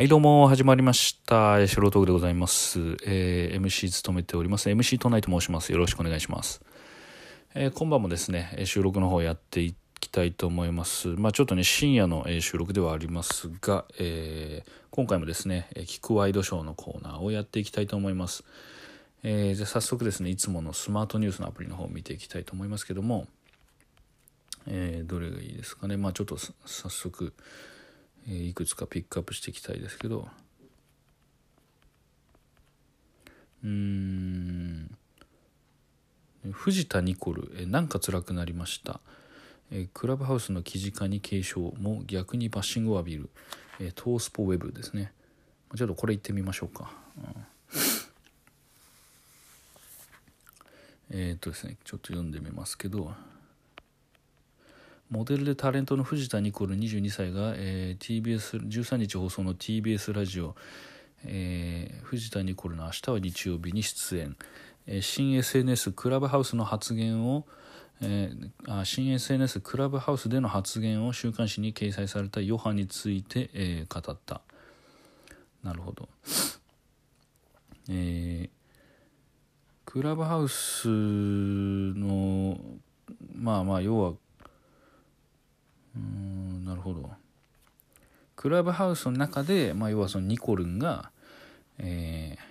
[0.00, 1.58] はい、どうも、始まりました。
[1.68, 2.78] 素人でございます。
[3.04, 4.70] えー MC 務めております。
[4.70, 5.72] MC トナイと申します。
[5.72, 6.62] よろしくお願いします。
[7.54, 11.08] えー今晩もですね、収録の方やっていきたいと思います。
[11.08, 18.42] まあちょっとね、深夜の、収録ではありますが、えー今回もですね、えー聞くワイドショーのコーナーをやっていきたいと思います。
[19.22, 23.26] えーじゃ早速ですね、いつものスマートニュースのアプリの方を見ていきたいと思いますけども、
[24.66, 25.98] えどれがいいですかね。
[25.98, 27.34] まあちょっと早速、
[28.28, 30.28] えいくつかピックアップしていきたいですけど。
[33.64, 34.96] うん。
[36.50, 39.00] 藤田ニコル、えなんか辛くなりました、
[39.70, 41.72] えクラブハウスの記事化に警鐘。
[41.78, 43.28] も逆にバッシングを浴びる、
[43.78, 45.12] えトースポウェブですね。
[45.76, 47.46] ちょっとこれ言ってみましょうか、うん。
[51.10, 53.14] えっとですねちょっと読んでみますけど。
[55.10, 60.54] モデルでタレントの藤田ニコル22歳が、えー TBS 13日放送の TBS ラジオ、
[61.24, 64.36] えー藤田ニコルの明日は日曜日に出演、
[64.86, 67.44] えー新 SNS クラブハウスの発言を、
[68.00, 74.42] えーあ新 SNS クラブハウスでの発言を週刊誌に掲載された余波について、えー語った。
[75.64, 76.08] なるほど。
[77.88, 78.50] えー
[79.86, 82.56] クラブハウスの
[83.34, 84.12] まあまあ要は
[85.96, 87.10] うんなるほど。
[88.36, 91.10] クラブハウスの中で、まあ、要はそのニコルンが、
[91.78, 92.50] えー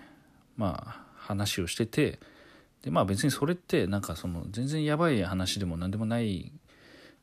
[0.59, 2.19] まあ話をしてて
[2.83, 6.51] でまあ別にそれってなんかその全然やばい話でも何でもない、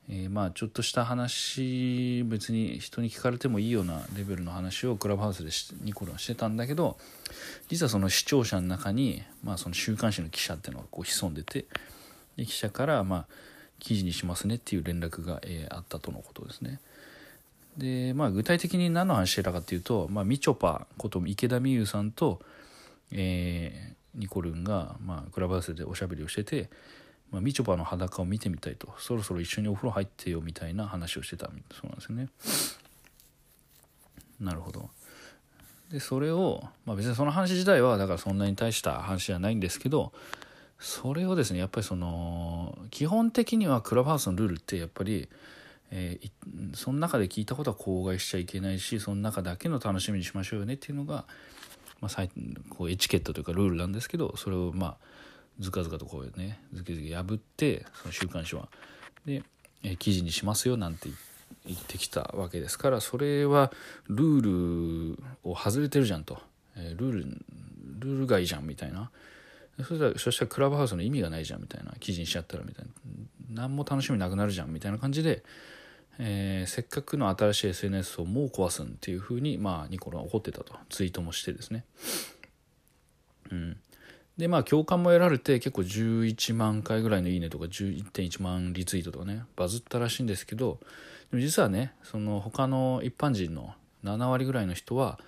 [0.09, 5.51] えーまあちょっとした話別に人に聞かれてもいいようなレベルの話をクラブハウスで
[5.85, 6.97] ニコルンはしてたんだけど
[7.69, 11.67] 実はその視聴者の中に、まあ、その週刊誌の記者っていうのがこう潜んでて
[12.37, 13.27] で記者からまあ
[13.79, 16.81] 記事にしますねっていう連絡が、えあったとのことですね。
[17.77, 22.41] でまあ具体的に何の話してたかっていうと、まあ、みちょぱこと池田美優さんと、
[23.13, 26.69] えーニコルンが、まあ、クラブハウスでおしゃべりをしてて、
[27.31, 31.53] まあ、みちょぱの裸を見てみたいとそろそろ一緒にお風呂入ってよみたいな話をしてたそ
[31.85, 32.29] うなんですよね。
[34.41, 34.91] なるほど。
[35.91, 40.13] でそれを、まあ、別にその話自体はだからそんなに大した話じゃないんですけど
[40.79, 45.29] それをですねやっぱりその基本的にはクラブハウスのルールってやっぱり、
[45.91, 46.31] えー
[46.75, 51.25] その中で聞いたことは口外しちゃいけないしその中だけの楽しみにしましょうよねっていうのが、
[52.01, 52.29] まあ、
[52.71, 54.97] こうエチケットというかルールなんですけどそれをまあ
[55.61, 58.69] ずかずかとこうねずけずけ破ってその週刊誌は。
[59.25, 59.43] で、
[59.83, 61.09] えー記事にしますよなんて
[61.67, 63.73] 言ってきたわけですからそれは
[64.09, 66.41] ルールを外れてるじゃんと、
[66.77, 67.19] えールール
[68.01, 69.11] ルール外じゃんみたいな。
[69.79, 72.91] そしたらそしたらクラブハウスの意味がないじゃんみたいな記事にしちゃったらみたいな。
[73.49, 75.45] 何も楽しみなくなるじゃんみたいな感じで、
[76.19, 80.75] えーせっかくの新しい SNS をもう壊すんっていうふうに、まあ、ニコルは怒ってたと。
[80.89, 81.85] ツイートもしてですね。
[83.51, 83.77] うん、
[84.37, 90.81] でまあ共感も得られて結構11万回ぐらいの「いいね」とか11.1万リツイートとかねバズったらしいんですけど
[91.31, 95.19] でも実はねその他の一般人の7割ぐらいの人は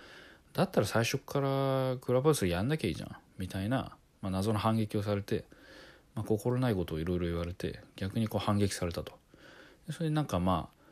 [0.52, 3.92] だったら最初からクラブハウスやんなきゃいいじゃんみたいな、
[4.22, 5.44] まあ、謎の反撃をされて、
[6.14, 9.12] まあ、心ないことをいろいろ言われて逆にこう反撃されたと。
[9.90, 10.84] それでなんかまあ、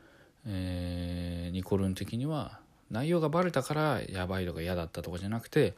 [0.47, 2.59] えーニコルン的には
[2.91, 5.73] 内容がバレたからやばいとか嫌だったとかじゃなくて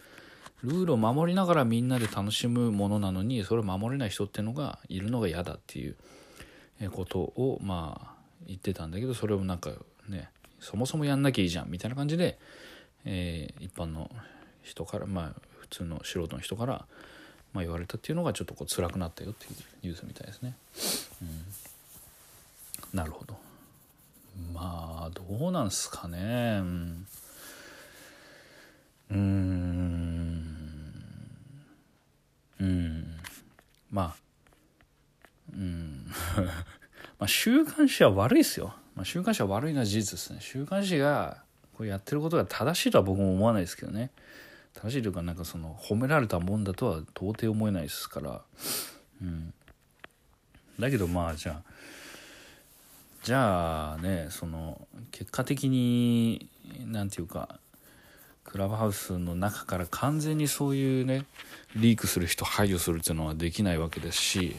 [0.64, 5.96] ルールを守りながらみんなで楽しむものなのにそれを守れない人っていうのがいるのが嫌だっていう
[6.92, 8.14] ことをまあ
[8.46, 9.72] 言ってたんだけどそれをなんか
[10.08, 10.30] ね
[10.60, 12.38] そもそもやんなきゃいいじゃんみたいな感じで、
[13.06, 14.10] えー一般の
[14.64, 16.86] 人からまあ普通の素人の人から、
[17.54, 19.52] まあ、言われたっていうのがちょっとこう辛くなったよっていう
[19.84, 20.56] ニュースみたいですね。
[21.22, 21.26] う
[22.96, 23.36] ん、なるほど。
[24.54, 26.60] まあどうなんすかね。
[26.62, 27.08] うん。
[29.12, 30.60] うん。
[32.60, 33.18] うん。
[33.92, 34.16] まあ
[35.54, 36.06] うん。
[37.18, 40.40] まあ週刊誌は悪いですよ、まあ、週刊誌は悪いのは事実ですね。
[40.42, 41.44] 週刊誌が
[41.76, 44.12] これやってることが正しいとは僕も思わないですけどね。
[44.75, 48.42] 正しいというかなんかその褒められたもんだとは到底思えないですから。
[49.21, 49.54] うん。
[50.80, 51.69] だけどまあじゃあ
[53.24, 56.48] じゃあねその結果的に
[56.86, 57.60] なんていうか
[58.45, 61.25] クラブハウスの中から完全にそういうね
[61.75, 64.56] リークする人排除するっていうのはできないわけですし、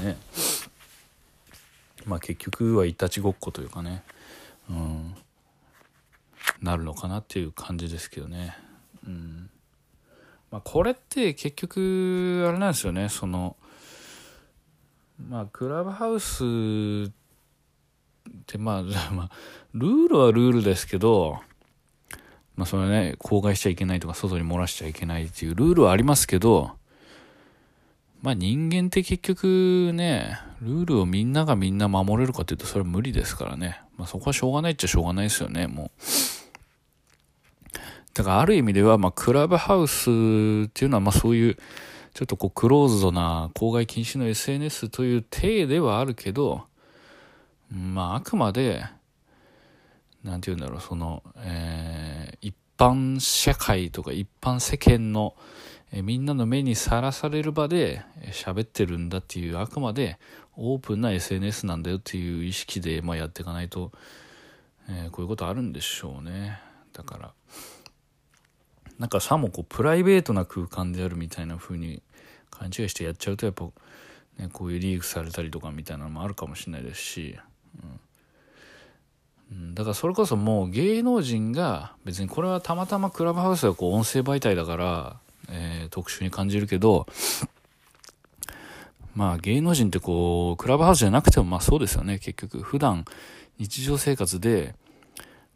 [0.00, 0.16] うんね。
[2.06, 4.02] まあ結局はいたちごっこというかね、
[4.70, 5.14] うん、
[6.62, 8.56] なるのかなっていう感じですけどね。
[9.06, 9.50] うん
[10.50, 13.56] まあ、これって結局あれなんですよねその
[15.28, 16.44] まあクラブハウス
[17.08, 17.12] っ
[18.46, 18.82] てまあ、
[19.12, 19.30] まあ、
[19.74, 21.40] ルールはルールですけど
[22.60, 26.72] まあそれね、公害しちゃいけないとか、外に漏らしちゃいけないっていうルールはありますけど、
[28.20, 33.80] まあ人間って結局ね、ルールをみんながみんな守れるかっていうとそれは無理ですからね。
[33.96, 35.90] まあそこはしょうがないっちゃしょうがないですよね、もう。
[38.14, 41.56] だからある意味では、まあクラブハウスっていうのはまあそういう、
[42.14, 46.64] ちょっとこうクローズドな公害禁止の SNS という体ではあるけど、
[47.70, 48.84] まああくまで、
[50.24, 55.34] なんて言うんだろう、その、えー、一般社会とか一般世間の、
[55.92, 60.18] えみんなの目にさらされる場で喋ってるんだっていうあくまで
[60.56, 63.90] オープンな SNS なんだよっていう意識で、まあ、やっていかないと、
[64.88, 66.60] えー、こういうことあるんでしょうね。
[66.92, 67.32] だから
[69.00, 72.02] なんかさもこうプライベートな空間であるみたいな風に
[72.50, 73.64] 勘違いしてやっちゃうとやっぱ、
[74.38, 77.36] ね、こういうリークされたりとかみたいなのもあるかもしれないですし、
[79.50, 85.16] うん、だからそれこそもう芸能人が別にこれはたまたまクラブハウスがこう音声媒体だから
[85.50, 87.06] えー、特殊に感じるけど、
[89.14, 92.60] まあ芸能人ってこう、クラブハウスじゃなくてもまあそうですよね、結局。
[92.60, 93.04] 普段、
[93.58, 94.74] 日常生活で、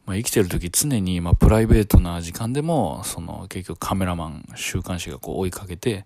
[0.06, 6.04] まあ、生きてる時常に、まあ、プライベートな時間でも、その、結局カメラマン、週刊誌がこう追いかけて、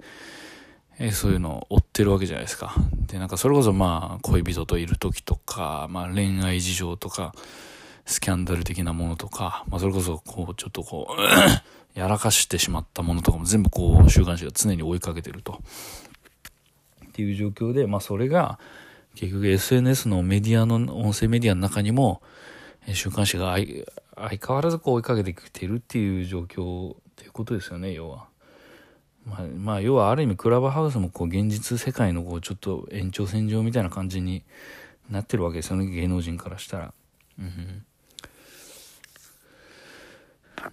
[1.00, 2.74] えー、そういうのを追ってるわけじゃないですか。
[3.06, 7.34] で、なんかそれこそまあ、恋人といる時とか、まあ恋愛事情とか、
[8.04, 11.20] スキャンダル的なものとか、まあそれこそこう、ちょっとこう
[11.98, 15.60] やらかしてしまったものとかも全部こう週刊誌が常に追いかけてると。
[17.06, 18.58] っていう状況で、まあそれが
[19.14, 22.22] 結局 SNS のメディアの、音声メディアの中にも
[22.94, 23.84] 週刊誌が相
[24.28, 28.26] 変わらずこう追いかけてきてるっていう状況っていうことですよね、要は。
[29.26, 34.42] まあ、まあ、要はある意味クラブハウスもこう現実世界のこうちょっと延長線上みたいな感じに
[35.10, 36.94] なってるわけですよね、芸能人からしたら。
[37.38, 37.84] うん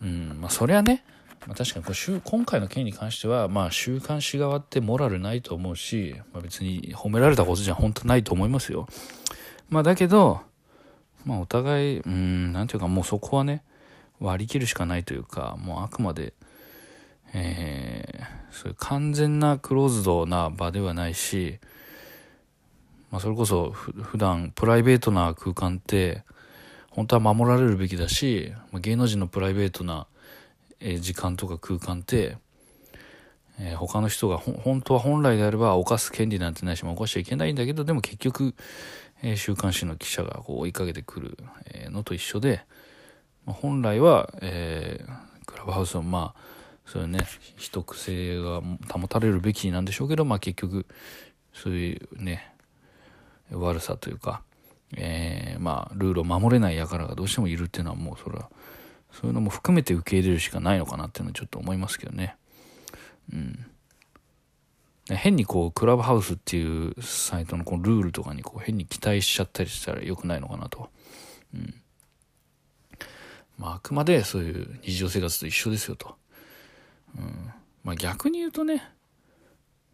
[0.02, 1.04] うん、まあそれはね、
[1.48, 8.88] まあ、確かにこう今回の件に関しては、まあ週刊誌側ってモラルないと思うし、まあ、別に褒められたことじゃ本当ないと思いますよ。
[9.70, 10.42] まあだけど、
[11.26, 13.64] まあお互い、うん、なんていうかもうそこはね、
[14.20, 16.34] 割り切るしかないというか、もうあくまで、
[17.34, 21.60] えー、そういう完全なクローズドな場ではないし、
[23.12, 26.24] まあそれこそ普段プライベートな空間って、
[26.92, 30.08] 本当は守られるべきだし、芸能人のプライベートな、
[31.00, 32.38] 時間とか空間って、
[33.60, 38.54] えー、他の人が本当は本来であれば犯す権利なんてないし、まあ、犯しちゃいけないんだけど、でも結局、
[39.24, 41.38] えー、週刊誌の記者がこう追いかけてくる
[41.74, 42.62] えのと一緒で、
[43.46, 46.42] まあ、本来は、えー、クラブハウスはまあ、
[46.86, 47.20] そういうね、
[47.58, 50.86] 秘匿性が保たれるべきなんでしょうけど、まあ結局、
[51.54, 52.54] そういうね、
[53.52, 54.42] 悪さというか、
[54.96, 58.50] えー、まあ、ルールを守れない輩がどうしてもいるっていうのはもうそれは、
[59.12, 62.36] そういうのも含めて受け入れるしかないのかなっていうのはちょっと思いますけどね。
[63.34, 63.66] うん。
[65.10, 70.90] 変にこう、クラブハウスっていうサイトのこのルールとかにこう変に期待しちゃったりしたら良くないのかなと。
[71.54, 71.74] うん。
[73.58, 76.16] まあ、あくまでそういう日常生活と一緒ですよと。
[77.18, 77.52] うん。
[77.84, 78.84] まあ逆に言うとね、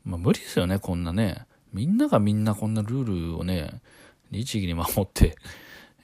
[0.05, 1.45] まあ無理ですよね、こんなね。
[1.73, 3.81] みんながみんなこんなルールをね、
[4.31, 5.35] 律儀に守って、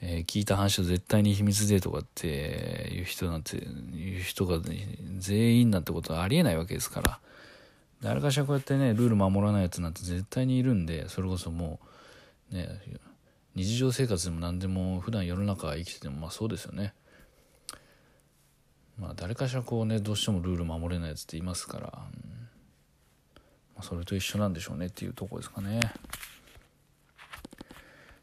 [0.00, 4.60] 聞いた話を絶対に秘密でとかっていう人なんて、いう人が
[5.16, 7.20] 全員なんてことはありえないわけですから、
[8.02, 11.80] 誰かしらこうやってね、ルール守らないやつなんて絶対にいるんで、それこそも
[12.52, 12.80] う、ね、
[13.54, 16.94] 日常生活でも何でも普段世の中生きててもまあそうですよね。
[18.98, 22.38] まあ誰かしらこうね、どうしてもルール守れないやつっていますから、うん
[23.74, 25.80] まあ、それと一緒なんでしょうねっていうとこですかね。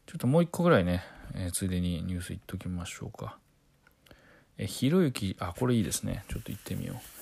[0.06, 1.02] ちょっともう一個ぐらいね、
[1.34, 3.38] えー、ついでにニュース言っときましょうか。
[4.58, 6.24] えひろゆき、あ、これいいですね。
[6.28, 7.15] ちょっと行ってみよう。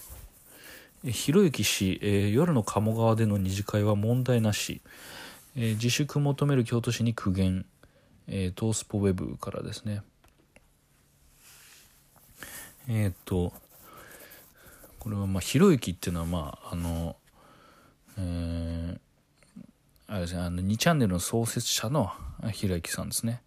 [1.06, 4.80] ひろゆき氏、えー、夜の鴨川での二次会は問題なし。
[5.56, 7.66] えー、自粛求める京都市に苦言。
[8.26, 10.02] えー、トースポウェブからですね。
[12.88, 13.52] えっ、と、
[14.98, 17.16] これはまあ、ひろゆきっていうのはまあ、あの、
[18.18, 18.98] えー、
[20.06, 22.12] あれですね、あの2チャンネルの創設者の
[22.52, 23.42] ひろゆきさんですね。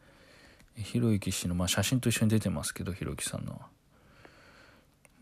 [0.75, 3.59] ひろゆき氏の、まあ、写真と一緒に出てますけど、ひろゆきさんの。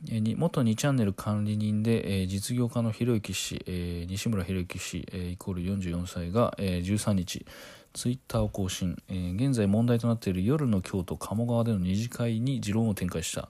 [0.07, 3.63] 元2チャンネル管理人で、実業家のひろゆき氏、
[4.07, 7.45] 西村ひろゆき氏、イコール44歳が、えー、13日、
[7.93, 13.49] ツイッターを更新、現在問題となっている夜の京都鴨川での二次会に持論を展開した。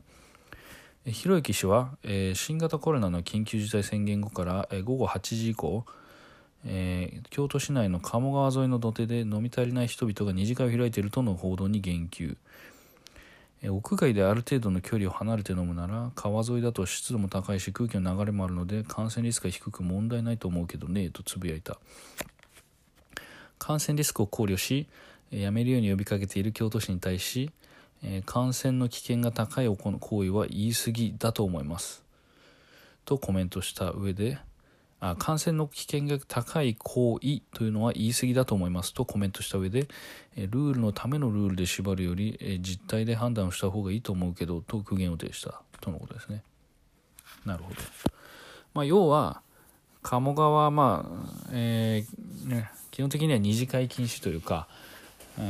[1.06, 1.98] ひろゆき氏は、
[2.34, 5.86] 新型コロナの緊急事態宣言後から、午後8時以降、
[6.66, 12.38] えー、京都市内の鴨川沿いの土手で飲み足りない人々が二次会を開いているとの報道に言及、
[13.70, 21.78] 屋外である程度の距離を離れて飲むなら川沿いだと湿度も高いし空気の流れもあるので感染リスクが低く問題ないと思うけどねとつぶやいた。
[23.58, 24.88] 感染リスクを考慮し
[25.32, 27.52] やめるように呼びかけている京都市に対し
[28.26, 32.04] 感染の危険が高い行為は言い過ぎだと思います。
[33.06, 34.40] とコメントした上で
[35.00, 38.94] あ感染の危険が高い行為というのは言い過ぎだと思います。
[38.94, 39.88] とコメントした上で
[40.38, 45.62] ルールのためのルールで縛るより実態で判断をした方がいいと思うけどと苦言を呈した。
[45.82, 46.44] とのことですね。
[47.46, 47.76] なるほど、
[48.74, 49.42] まあ、要は
[50.02, 54.68] 鴨川まあ、えー、ね、基本的には二次会禁止というか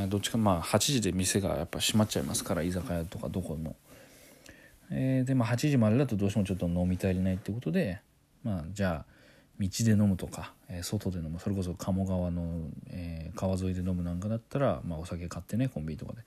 [0.10, 3.75] どっちかまあ8時で店がやっぱ閉まっちゃいますから居酒屋とかどこも、
[4.90, 8.00] えー、でも8時までだとどうしてもちょっと飲み足りないってことで
[8.44, 9.15] まあじゃあ
[9.60, 16.20] 道で飲むとか、えー、外で飲むそれこそ鴨川の、えー、川沿いで飲むなんかだったら、まあ、お酒買ってねコンビニとかで、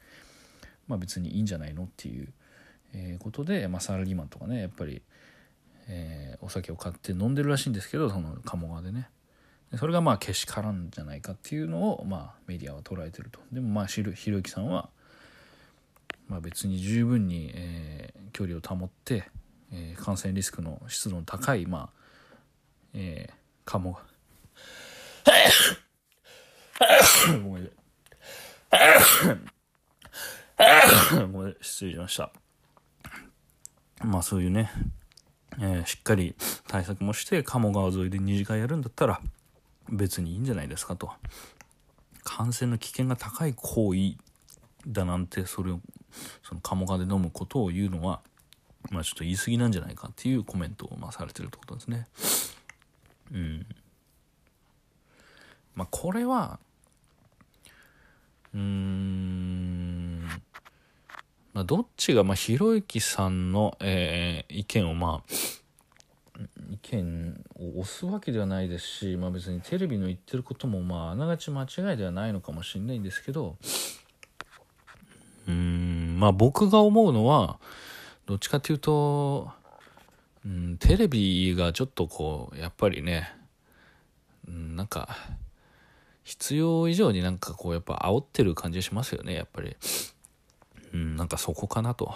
[0.86, 2.28] まあ、別にいいんじゃないのっていう、
[2.94, 5.02] えー、ことで、まあ、サラリーマンとかねやっぱり、
[5.90, 9.08] えお酒を買って飲んでるらしいんですけどその鴨川でね。
[9.76, 13.38] それがまあけしからんじゃないかっていうのを、まあ、メディアは捉えてると。
[13.52, 14.88] でもまあひろゆきさんは、
[16.26, 19.24] まあ、別に十分に、え距離を保って、
[19.70, 21.97] え感染リスクの湿度の高い、まあ
[23.00, 23.32] えー、
[23.64, 23.96] かも。
[27.44, 27.70] ごめん。
[31.32, 32.32] ごめん、失礼しました。
[34.02, 34.72] まあそういうね、
[35.60, 36.34] えー、しっかり
[36.66, 39.20] 対策もして鴨川沿いで二次会やるんだったら
[39.88, 41.12] 別にいいんじゃないですかと。
[42.24, 44.16] 感染の危険が高い行為
[44.88, 45.78] だなんてそれを
[46.42, 48.22] その鴨川で飲むことを言うのは
[48.90, 52.08] まあちょっと言い過ぎなんじゃないかっていうコメントをまあされてるってことですね。
[53.32, 53.66] うん。
[55.74, 56.58] まあこれは
[58.54, 60.22] うん。
[61.52, 65.32] まあどっちがまあひろゆきさんの、えー、意見をまあ
[66.70, 73.56] 意見を押すわけではないですし、まあ、別にテレビの言ってることもまああながち間違いではないのかもしれないんですけど
[75.48, 76.16] うん。
[76.18, 77.58] まあ僕が思うのは
[78.26, 79.50] どっちかっていうと
[80.48, 83.30] うん、テレビがちょっとこうやっぱりね、
[84.48, 85.14] うん、なんか
[86.24, 89.76] 必要以上になんかこうやっぱ煽ってる感じがしますよねやっぱり、
[90.94, 92.14] うん、なんかそこかなと。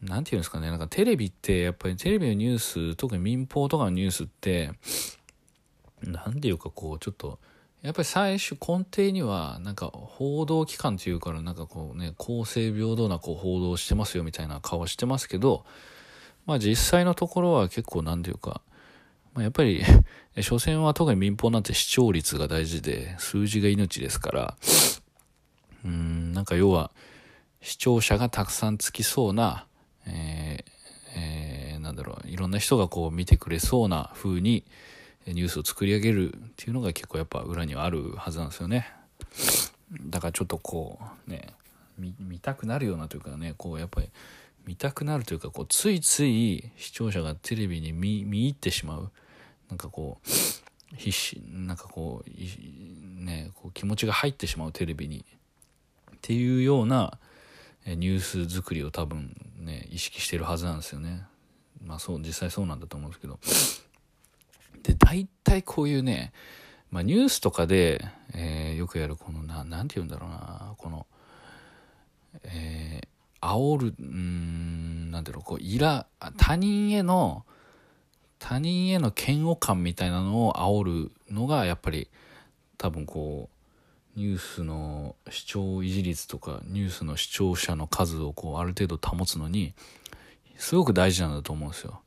[0.00, 4.72] 何て言うんですかねなんかテレビってやっぱりテレビのニュース特に民放とかのニュースって
[6.02, 7.38] 何て言うかこうちょっと
[7.82, 15.64] やっぱり最初根底にはなんか報道機関というからなんかこうね公正平等なこう報道してますよみたいな顔してますけど
[16.46, 18.62] まあ実際のところは結構なんていうか、
[19.34, 19.82] まあ、やっぱり、
[20.40, 24.56] 所詮は特に民放なんて視聴率が大事で、数字が命ですから、
[25.84, 26.90] うん、なんか要は、
[27.60, 29.66] 視聴者がたくさんつきそうな、
[30.06, 30.72] えー
[31.14, 34.64] えー、なんだろう、いろんな人がこう見てくれそうな風に、
[35.26, 38.88] ニュースを作り上げるっていうのが結構やっぱ裏にはあるはずなんですよね。
[40.02, 41.54] だからちょっとこう、ね、
[41.98, 44.10] 見たくなるようなというかね、こうやっぱり、
[44.66, 49.10] 見たくなるというかこうついつい視聴者がテレビに見見入ってしまう。
[49.68, 55.24] なんかこう必死なんかこうねこう気持ちが入ってしまうテレビに。
[56.14, 57.18] っていうような
[57.84, 61.24] ニュース作りを多分ね意識してるはずなんですよね。
[61.84, 63.40] まあそう実際そうなんだと思うんですけど。
[64.82, 66.32] で大体こういうね
[66.90, 68.04] まあニュースとかで、
[68.34, 71.06] えー、よくやるこのななんて言うんだろうなこの
[72.44, 73.11] えー
[73.42, 76.06] 煽る、うん、なんだろう、こう、いら、
[76.38, 77.44] 他人への、
[78.38, 82.08] 他人への嫌悪感みたいなのを煽るのが、やっぱり、
[82.78, 83.50] 多分こ
[84.16, 89.74] う、ニュースの視聴維持率とか、ニュースの視聴者の数をこう、ある程度保つのに、
[90.56, 92.00] すごく大事なんだと思うんですよ。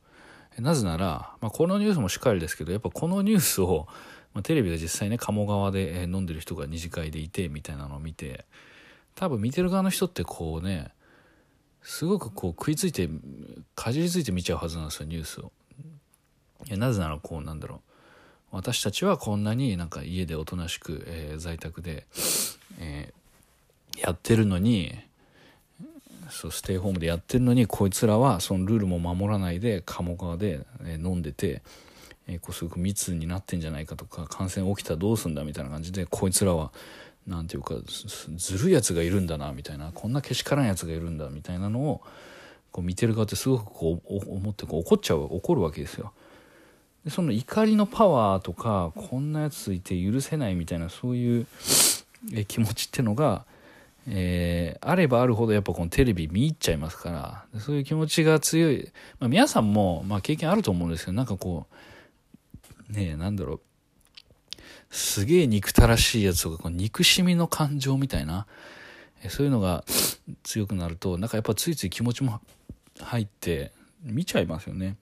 [0.58, 3.86] なぜなら、まあ、このニュースもしっかりですけど、やっぱこのニュースを、
[4.32, 8.46] まあ、テレビで実際ね、鴨川で飲んでる人が二次会でいて、みたいなのを見て、
[9.14, 10.92] 多分見てる側の人ってこうね、
[11.86, 13.08] すごくこう食いついて
[13.76, 15.52] かじりついて見ちゃうはずなんですよニュースを。
[16.76, 17.78] なぜならこうなんだろう
[18.50, 22.04] 私たちはこんなになんか家でおとなしく、えー、在宅で、
[22.80, 24.98] えー、やってるのに
[26.28, 31.62] そうステイホームでやってるのにこいつらはそのルールも守らないで鴨川で、えー、飲んでて、
[32.26, 36.72] えー、こうすごく密になってんじゃないかとか感染起きたらどうすんだみたいな感じでこいつらは
[37.26, 37.74] 何ていうか
[38.36, 39.90] ずるいやつがいるんだなみたいな。
[39.92, 42.02] こんなけしからんやつがいるんだみたいなのを
[42.70, 46.12] こう見てる側ってすごくこう思ってこう怒っちゃう怒るわけですよ。
[47.04, 51.46] でその怒りのパワーとかこんなやついて許せないみたいなそういう
[52.46, 53.44] 気持ちってのが、
[54.08, 57.60] えー、あればあるほどやっぱこのテレビ見入っちゃいますから。
[57.60, 61.66] そういう気持ちが強い、まあ、皆さんも、まあ、経験あると思うんですけどなんかこ
[62.90, 63.60] うねえなんだろう。
[64.90, 68.46] すげえ憎たらしいやつとかこう憎しみの感情みたいな
[69.28, 69.84] そういうのが
[70.42, 72.40] 強くなるとなんかやっぱついつい気持ちも
[73.00, 74.96] 入って見ちゃいますよね。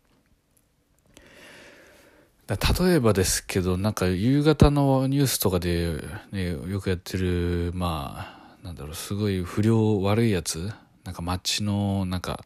[2.47, 2.57] 例
[2.93, 5.99] えばですけどなんか夕方のニュースとかで、
[6.31, 10.71] ね、よくやってるまあなんだろうすごい不良悪いやつ
[11.05, 12.45] なんか街のなんか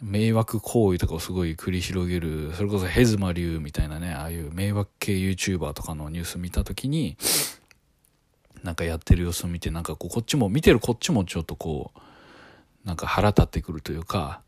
[0.00, 7.16] 迷惑行為とかをすごい繰り広げるそれこそヘズマ流みたいなねああいう迷惑系 YouTuber とかのニュース見た時に
[8.62, 12.00] なんかやってる様子を見てなんかこうこっちも見てるこっちもちょっとこう
[12.86, 14.40] なんか腹立ってくるというか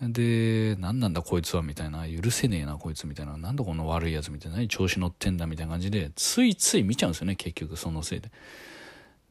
[0.00, 8.30] で、何なんだこいつはみたいな、許せねえなこいつみたいな、なんだこの悪いやつみたいな、調子乗ってんだみたいな感じで、ついつい見ちゃうんですよね、結局そのせいで。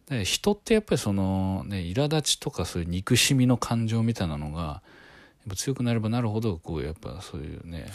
[0.09, 4.81] で人ってやっぱりその、ね、苛立ちとかそういう憎しみの感情みたいなのが、
[5.55, 7.91] 強くなればなるほど、こうやっぱそういうね、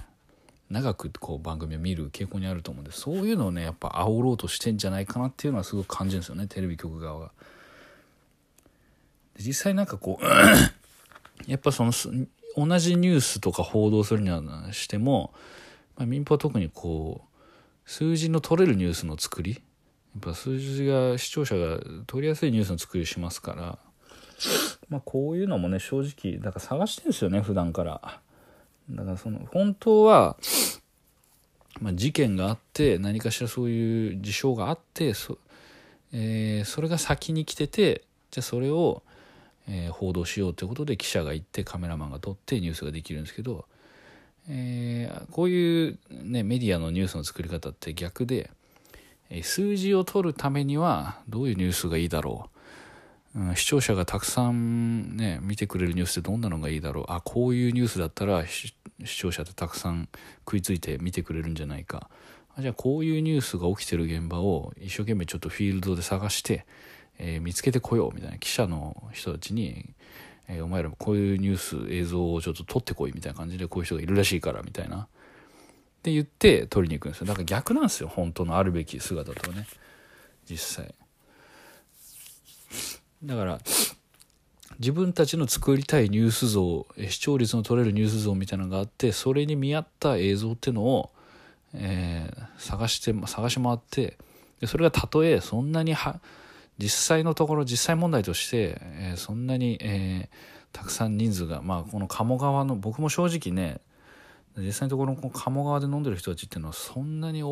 [0.71, 7.33] 長くこう番組を見る傾向にあると思うんで、そういうのをね、やっぱ煽ろうとしてんじゃないかなっていうのはすごく感じるんですよね、テレビ局側が。
[9.39, 10.25] 実際なんかこう
[11.51, 11.93] やっぱその
[12.57, 14.43] 同じニュースとか報道するには
[14.73, 15.33] しても、
[15.97, 19.59] まあ、民放は特にこう数字の取れるニュースの作りや
[20.19, 23.79] っぱ数字が視聴者が取りやすいニュースの作りをしますから、
[24.93, 28.21] まあ、こういうのもね正直だから探してるんですよね普段から。
[28.91, 30.37] だからその本当は、
[31.81, 35.39] まあ、事件があって何かしらそういう事象があってそ,、
[36.13, 39.03] えー、それが先に来ててじゃあそれを
[39.69, 43.65] えー、報道しようということで記者が行ってカメラマンが撮ってニュースができるんですけど、
[44.49, 48.51] えー、こういう、ね、メディアのニュースの作り方って逆で、
[49.31, 52.52] えー、数字を取るためにはどういうニュースがいいだろう、
[53.35, 57.05] うん、視聴者がたくさん、ね、見てくれるニュースってどんなのがいいだろう。
[57.09, 58.75] あこういうニュースだったら視
[59.05, 60.09] 聴者ってたくさん
[60.41, 62.11] 食いついて見てくれるんじゃないか。
[62.55, 66.67] あじゃあこういうニュースが起きてる現場を一生懸命ちょっとフィールドで探して
[67.19, 69.95] えー、見つけてこようみたいな記者の人たちに、
[70.49, 74.97] えー、お前らもこういうニュース映像をちょっと撮ってこいみたいな感じでこういう人がいるらしいからみたいな。
[74.97, 75.07] っ
[76.03, 77.27] て言って撮りに行くんですよ。
[77.29, 79.67] だから逆なんですよ本当のあるべき姿とはね。
[80.51, 80.95] 実際。
[83.25, 83.59] だから
[84.79, 91.11] 自分たちの作りたいニュース像視聴率の取れるニュース像みたいなのがあってそれに見合った映像っていうのを、
[91.75, 94.17] えー、探して探し回って
[94.61, 96.21] でそれがたとえそんなには
[96.79, 103.81] 実際のところ実際問題として、えー、そんなに、えー、たくさん人数がまあこの鴨川の僕も正直ね
[104.57, 107.43] 実際のところの鴨川で飲んでる人たちっていうのはそんなに、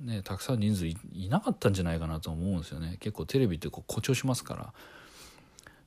[0.00, 0.96] ね、たくさん人数い
[1.28, 2.96] なかったんじゃないかなと思うんですよね。
[3.00, 4.72] 結構テレビってこう誇張しますから。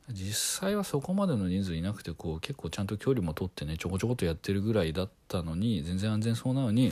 [0.10, 6.92] 実際はそこまでの人数いなくてこう結構ちゃんと距離も取ってねちょこちょことやってるぐらいだったのに全然安全そうなのにや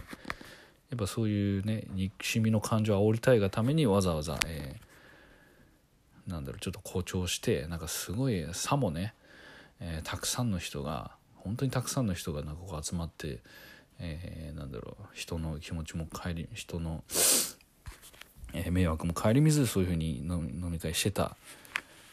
[0.95, 4.85] っぱそういうね憎しみの感情を煽りたいがためにわざわざ、えー
[6.27, 9.13] なんだろうちょっと誇張してなんかすごいさもね、
[9.79, 13.39] えー、たくさんの人が本当にたくさんの人がなんかこう集まって、
[13.99, 17.03] えー、なんだろう人の気持ちも顧み人の、
[18.53, 21.35] えー、迷惑も顧みずそういうふうに飲み会してた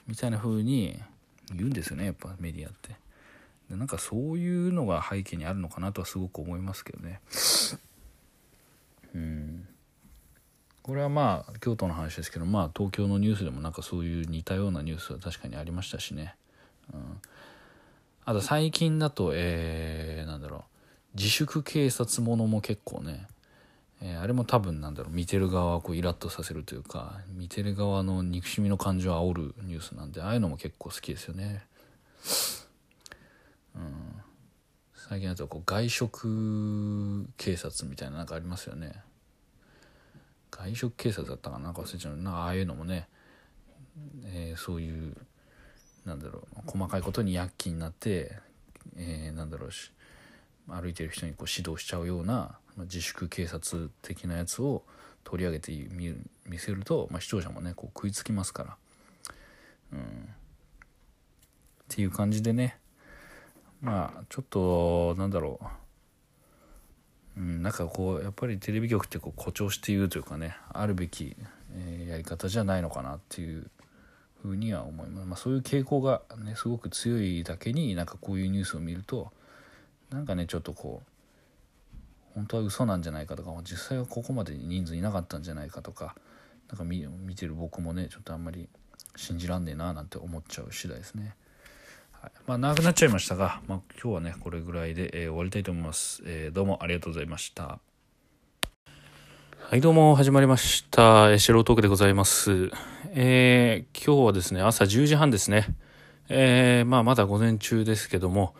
[0.06, 1.00] みたいな風に
[1.54, 2.96] 言うんですよねやっぱメディアって。
[3.70, 7.20] でなんかそういうのが背景にあるのかなとはすごく思いますけどね。
[9.14, 9.68] うん
[10.82, 16.34] これはまあ京都の話ですけどまあ東京のニュースでもなんかそういう似たようなニュースは確かにありましたしね、
[16.92, 17.20] うん、
[18.24, 20.62] あと最近だとえー、なんだろう
[21.14, 23.26] 自粛警察ものも結構ね、
[24.00, 31.64] えー、あれも多分なんだろう見てる側をこうイラッとさせるというか見てる側の憎しみの感情を煽るニュースなんでああいうのも結構好きですよね、
[33.76, 33.82] うん、
[34.94, 38.92] 最近だとこう外食警察みたいななんかありますよね。
[40.50, 41.66] 外食警察だったかな？
[41.66, 42.30] なんか忘れちゃうな。
[42.42, 43.08] ああいうのもね、
[44.24, 45.16] えー、そういう
[46.04, 48.32] なんだろう細かいことに躍起になって、
[48.96, 49.92] えー、なんだろうし
[50.68, 52.34] 歩いてる人にこう指導しちゃうような、
[52.76, 54.82] まあ、自粛警察的なやつを
[55.24, 56.14] 取り上げてみ
[56.46, 58.76] 見せると、まあ、視聴者もねこう食いつきますから、
[59.92, 60.02] うん、っ
[61.88, 62.78] ていう感じでね
[63.80, 65.66] まあちょっとなんだろう。
[67.34, 71.34] うん、なんかこうやっぱりテレビ局ってこう誇張して言うというかねあるべき、
[71.74, 73.70] えー、やり方じゃないのかなっていう
[74.42, 79.32] ふうには思います、まあ、そういう傾向がねすごく強いだけになんかこういうニュースを見ると
[80.12, 81.12] なんかねちょっとこう
[82.34, 86.14] 本当は嘘なんじゃないかとか実際はここまで人数いなかったんじゃないかとか
[86.68, 88.68] なんか見見てる僕もねちょっとあんまり
[89.16, 91.34] 信じらんねえななんて思っちゃう次第ですね。
[92.12, 97.80] はい、まあ長くなっちゃいましたが、まあ、今日はねこれぐらいで、えー、終わりたいと思います、えー、どうもありがとうございました。
[99.58, 101.32] はいどうも始まりました。
[101.32, 102.70] え素人トークでございます。
[103.10, 105.66] えー、今日はですね朝10時半ですね。
[106.28, 108.54] えー、まあまだ午前中ですけども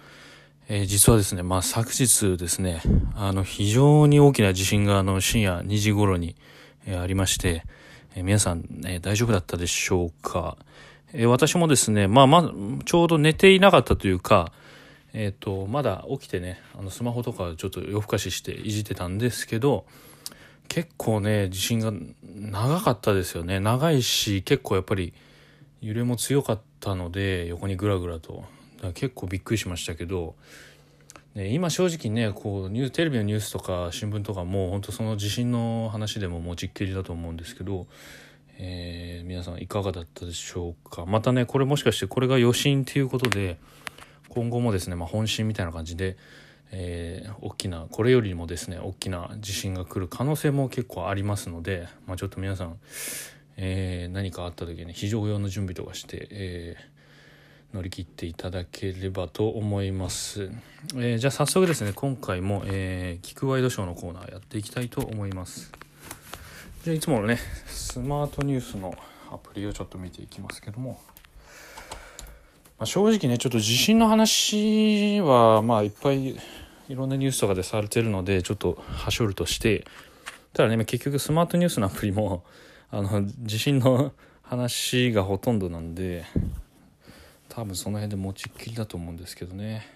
[0.75, 2.81] えー、実はですね、まあ、昨日ですね、
[3.15, 6.35] あの、非常に大きな地震が、あの、深夜2時頃に、
[6.87, 7.67] えー、ありまして、
[8.15, 10.57] えー、皆さん、ね、大丈夫だったでしょうか？
[11.13, 12.51] え、私もですね、まあ、ま、
[12.87, 14.51] ちょうど寝ていなかったというか、
[15.13, 19.85] えっ、と、まだ起きてね、あの、スマホとかちょっと夜更かししていじってたんですけど、
[20.69, 21.93] 結構ね、地震が
[22.25, 23.61] 長かったですよね。
[23.61, 25.13] 長いし、結構やっぱり
[25.83, 28.47] 揺れも強かったので、横にぐらぐらと。
[28.91, 30.35] 結構びっくりしましたけど、
[31.35, 37.87] ね、今正直ねこうニューテレビのニュースとか新聞とかも本当その地震の話でももう実験だと思うんですけど、
[38.59, 41.07] えー、皆さんいかがだったでしょうか？
[41.07, 43.59] またねこれもしかしてこれが余震っていうことで
[44.29, 46.17] 今後もですね、まあ、本震みたいな感じで、
[46.71, 52.79] えー、大きなこれよりもですね大きな地震が来る可能性も結構ありますので、まあ、ちょっと皆さん、
[53.57, 56.92] えー、何かあった時に非常用の準備とかして、えー
[57.75, 60.51] 乗り切っていただければと思います。
[60.95, 65.73] えー、じゃあ早速ですね、今回も、えー、聞くワイドショーのコーナーやっていきたいと思います。
[66.85, 68.95] じゃあいつものね、スマートニュースの
[69.31, 71.01] アプリをちょっと見ていきますけども、
[72.79, 76.37] まあ、正直ね、ちょっと地震の話は、まあいっぱい
[76.89, 79.87] いろんなニュースとかでされてるので、ちょっとはしょるとして、
[80.53, 82.45] ただね、結局スマートニュースのアプリも、
[82.91, 86.25] あの、地震の話がほとんどなんで、
[87.55, 89.87] 多分その辺で持ちっきりだと思うんですけどね。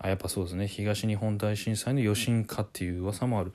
[0.00, 0.66] あやっぱそうですね。
[0.66, 3.52] 東日本大震災の余震かっていう噂もある。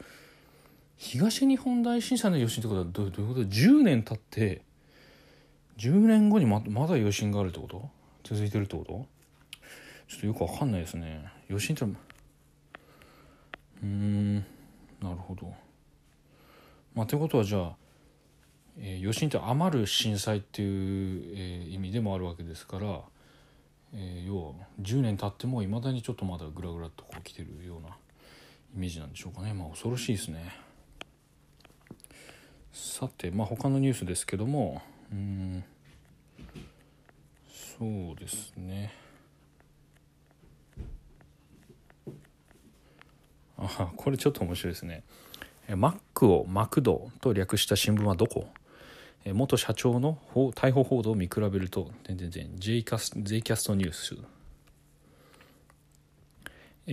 [0.96, 4.62] 東日本大震災の余震ってことはどういうこと？10年経って
[5.78, 7.90] 10年後にままだ余震があるってこと？
[8.24, 9.06] 続いてるってこと？
[10.08, 11.26] ちょっとよくわかんないですね。
[11.50, 11.86] 余震って
[13.84, 14.36] うん
[15.02, 15.54] なるほど。
[16.96, 17.76] まあってことはじゃあ
[18.80, 23.02] えー、余震って余る震災っていう、えー、意味でもあるわけですから、
[23.94, 27.94] えー、要は10年経ってもいまだにちょっとまだグラグラとこう来てるようなイ
[28.76, 29.54] メージなんでしょうかね。
[29.54, 30.54] まあ恐ろしいですね。
[32.72, 35.64] さてまあ他のニュースですけどもうん
[37.80, 38.94] そうですね。
[43.58, 45.04] あこれちょっと面白いですね。
[45.76, 48.48] マックをマクドと略した新聞はどこ？
[49.34, 54.18] 元社長の逮捕報道を見比べると、全然 J キャス J キャストニュース。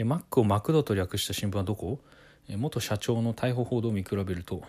[0.05, 2.01] マックをマクドと略した新聞はどこ？
[2.49, 4.63] 元社長の逮捕報道を見比べると、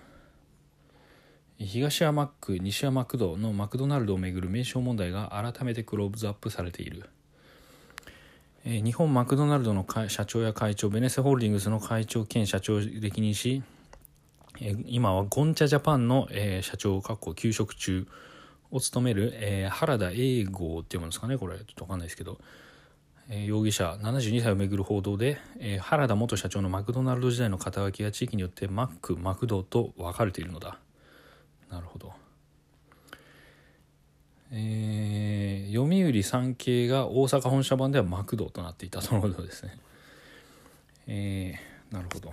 [1.58, 7.10] 東山マック、西山マクドのマクドナルドをめぐる名称問題が改めてクローズアップされている。
[8.66, 13.62] 日本マクドナルドの社長や会長、ベネセホールディングスの会長兼社長を歴任し、
[14.62, 18.08] え今はゴンチャジャパンの、え、社長、かっこ休職中
[18.72, 22.40] を務める、え、原田英吾っていうものですかね、これ、ちょっとわかんないですけど、
[23.30, 30.78] え、容疑者72歳をめぐる報道で、え、原田元社長のマクドナルド時代の肩書きや地域によってマック、マクドと分かれているのだ。
[31.70, 32.14] なるほど。
[34.52, 39.78] えー、読売産経が大阪本社版ではマクドとなっていたとのことですね。
[41.08, 42.32] えー、なるほど。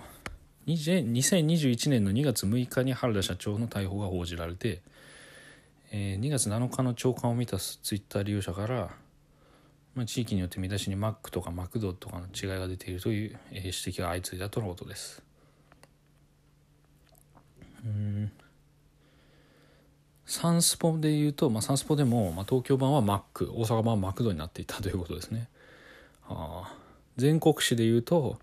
[0.67, 4.81] 2021年の2月6日に原田社長の逮捕が報じられて、
[5.91, 8.89] えー、2月7日の朝刊を見たツイッター利用者から、
[9.93, 15.21] まあ、地域によって見出しにマックとかマクドとかの違いが出ているという、えー、指摘が相次いだとのことです。
[17.85, 18.31] うん
[20.25, 25.49] サンスポで言うと、まあ、サンスポでも、まあ、東京版はマック大阪版はマクドになっていたということですね。
[26.29, 26.73] あ、
[27.17, 28.39] 全国紙で言うと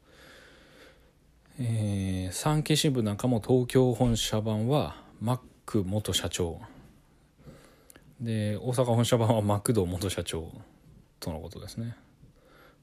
[1.62, 6.58] えー、産経新聞なんかも東京本社版はマック元社長。
[8.18, 10.50] で大阪本社版はマクド元社長
[11.20, 11.96] とのことですね。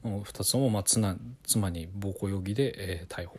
[0.04, 3.38] もう2つともまあ妻妻に暴行容疑で、えー、逮捕。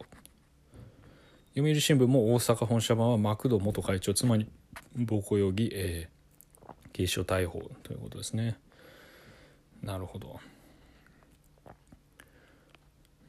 [1.54, 4.50] 読売新聞も大阪本社版はマクド元会長妻に
[4.96, 8.58] 暴行容疑、えー、警視庁逮捕ということですね。
[9.84, 10.40] なるほど。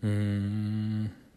[0.01, 1.28] うん。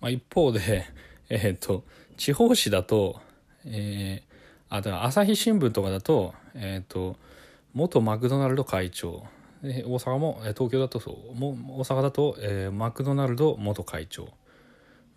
[0.00, 0.86] まあ、一方で、
[1.28, 1.84] えっ、ー、と、
[2.16, 3.20] 地方紙だと、
[3.64, 4.34] えー、
[4.68, 7.16] あ、だから朝日新聞とかだと、えっ、ー、と、
[7.74, 9.26] 元マクドナルド会長、
[9.62, 14.28] 大阪も、東京だとそう、も大阪だと、えー、マクドナルド元会長、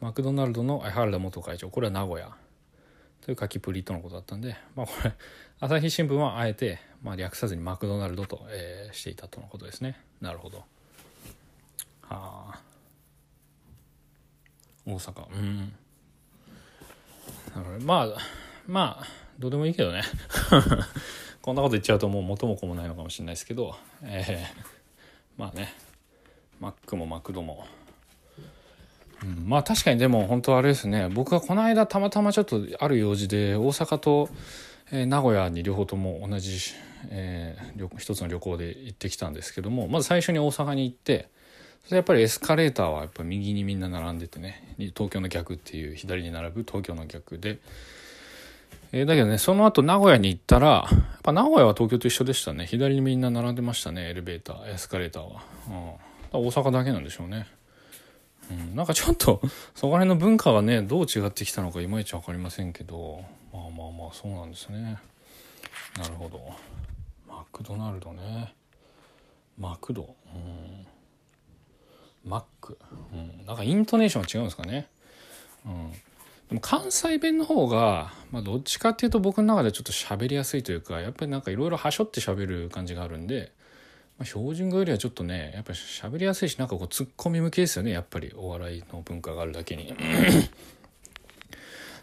[0.02, 2.36] マクドナルドの原田元会長、これは名古屋。
[3.22, 5.14] という書きプリとのことだったんで、まあ、これ
[5.60, 10.64] 朝日新聞はあえて、まあ、略さずにマクドナルドと、えー、していたとのことですねなるほど
[12.02, 12.62] はあ
[14.96, 15.26] 大阪。
[15.34, 15.74] うん。
[17.56, 18.08] なるほどまあ
[18.68, 19.06] まあ
[19.40, 20.02] どうでもいいけどね。
[21.42, 23.76] こんなこと言っちゃうともう元も子もないのかもしれないですけど。
[24.04, 24.66] えー、
[25.38, 25.74] まあね。
[26.60, 27.66] マックもマクドも。
[29.24, 31.10] うん、まあ確かにでも本当あれですね。
[31.10, 34.30] 僕はこの間たまたまちょっとある用事で大阪と、
[34.92, 36.60] えー、名古屋に両方とも同じ、
[37.10, 41.30] えー、一つの旅行で行ってきたんですけどもまず最初に大阪に行って
[41.86, 47.60] それやっぱりエスカレーターはやっぱ右にみんな並んでてね東京の逆っていう左に並ぶ東京の逆で、
[48.92, 52.66] えー、だけどねその後名古屋に行ったらやっぱ名古屋は東京と一緒でしたね。
[52.66, 55.44] 左にみんな並んでましたねエレベーターエスカレーターは、
[56.34, 57.48] うん、大阪だけなんでしょうね。
[58.52, 59.42] うん、なんかちょっと
[59.76, 63.24] そこら辺の文化がねどう違ってきたのかいまいち分かりませんけど。
[63.52, 65.00] まあまあまあそうなんですね。
[65.98, 66.40] なるほど。
[67.28, 68.54] マクドナルドね。
[69.58, 70.16] マクド。
[70.34, 70.86] うん。
[72.26, 72.78] マック、
[73.14, 74.88] うん、なんかイントネーションが違うんですかね。
[75.66, 75.92] うん。
[75.92, 83.52] でも関西弁の方が、まあ、どっちかっていうと僕の中でちょっと喋りやすいというかやっぱりなんかいろいろはしょって喋る感じがあるんで
[84.20, 89.94] まあ、標準語よりはちょっとねやっぱり喋りやすいしなんかこうツッコミ向けですよねやっぱりお笑いの文化があるだけに。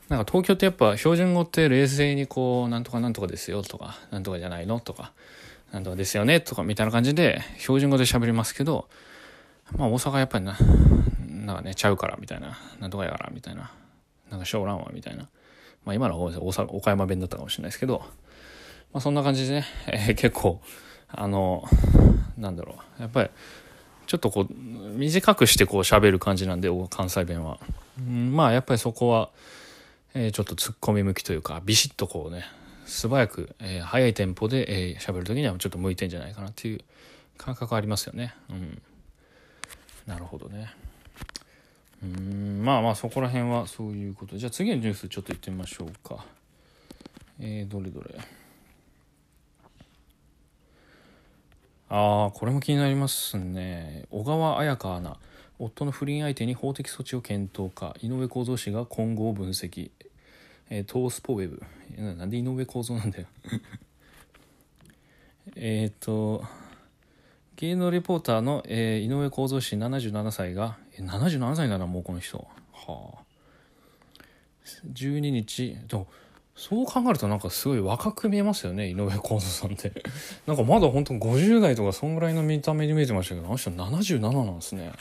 [0.08, 5.12] なんか東京ってやっぱ標準語って冷静にこうなんとかなんとかですよとかなんとかじゃないのとか
[5.72, 8.88] なんとかですよねとかみたいな感じで標準語で喋りますけど
[9.72, 10.56] まあ大阪やっぱりな
[11.28, 13.72] なんかねちゃうからみたいななんとかやからみたいな
[14.30, 15.28] なんか小蘭はみたいな
[15.84, 18.00] まあ今のは大阪岡山弁だったかもしれないですけど
[18.92, 20.60] まあそんな感じでね、えー、結構
[21.08, 21.64] あの
[22.36, 23.30] なんだろうやっぱり
[24.06, 24.54] ちょっとこう
[24.96, 27.58] 短くしてこう喋る感じなんで関西弁は、
[27.98, 29.30] うん、まあやっぱりそこは、
[30.14, 32.44] えー、ちょっとツッコミ向きというかビシッとこうね
[32.86, 36.80] 素早く、えー、速いテンポで、えー、喋る時にはちょっと向いてんじゃないかなっていう
[37.36, 38.34] 感覚ありますよね。
[38.48, 38.82] うん。
[40.06, 40.70] なるほどね。
[42.02, 44.36] うんまあまあそこら辺はそういうこと。
[44.36, 46.24] じゃあ次のニュースちょっと言ってみましょうか。
[47.40, 48.14] えー、どれどれ。
[51.88, 54.04] ああこれも気になりますね。
[54.10, 55.18] 小川彩香アナ。
[55.58, 57.96] 夫の不倫相手に法的措置を検討か。
[58.00, 59.90] 井上公造氏が今後を分析、
[60.68, 61.62] えー、トースポウェブ。
[61.96, 63.26] なんで井上公造なんだよ。
[65.56, 66.44] えっと
[67.56, 72.46] 芸能リポーターの、えー、井上公造氏77歳が、えー、77歳ならもうこの人。
[72.72, 73.26] はあ。
[74.92, 76.06] 12日と
[76.54, 79.92] そう考えるとなんかすごい若く見えますよね井上公造さんって。
[80.46, 84.92] なんかまだ本当50代とかそんぐらいの見た目に見えてましたけどあの人77なんですね。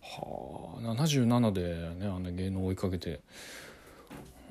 [0.00, 0.80] はあ。
[0.82, 3.20] 77でねあの芸能追いかけて。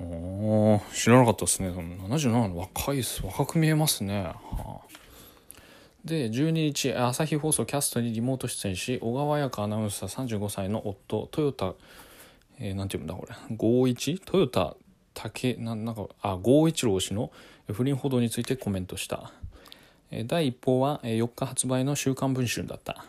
[0.00, 3.24] お知らなかったですねその77の若いです。
[3.24, 4.80] 若く見えますね、はあ、
[6.04, 11.74] で12日朝日放送キャストにリモート出演し小川彩香アナウンサー35歳の夫トヨタ
[12.58, 13.56] えー、なんていうんだこれ。
[13.56, 14.76] 51トヨタ
[15.12, 17.30] 竹ななんかあ郷一郎氏の
[17.72, 19.32] 不倫報道についてコメントした。
[20.26, 23.04] 第一報は4日発売の「週刊文春」だった。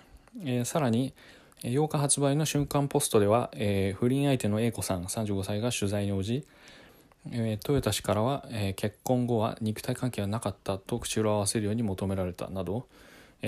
[0.65, 1.13] さらに
[1.61, 3.51] 8日発売の「週刊ポスト」では
[3.95, 6.45] 不倫相手の A 子さん35歳が取材に応じ
[7.31, 12.85] 豊田氏からは結婚後は肉体関係はなかったと口を合わせるように求められたなど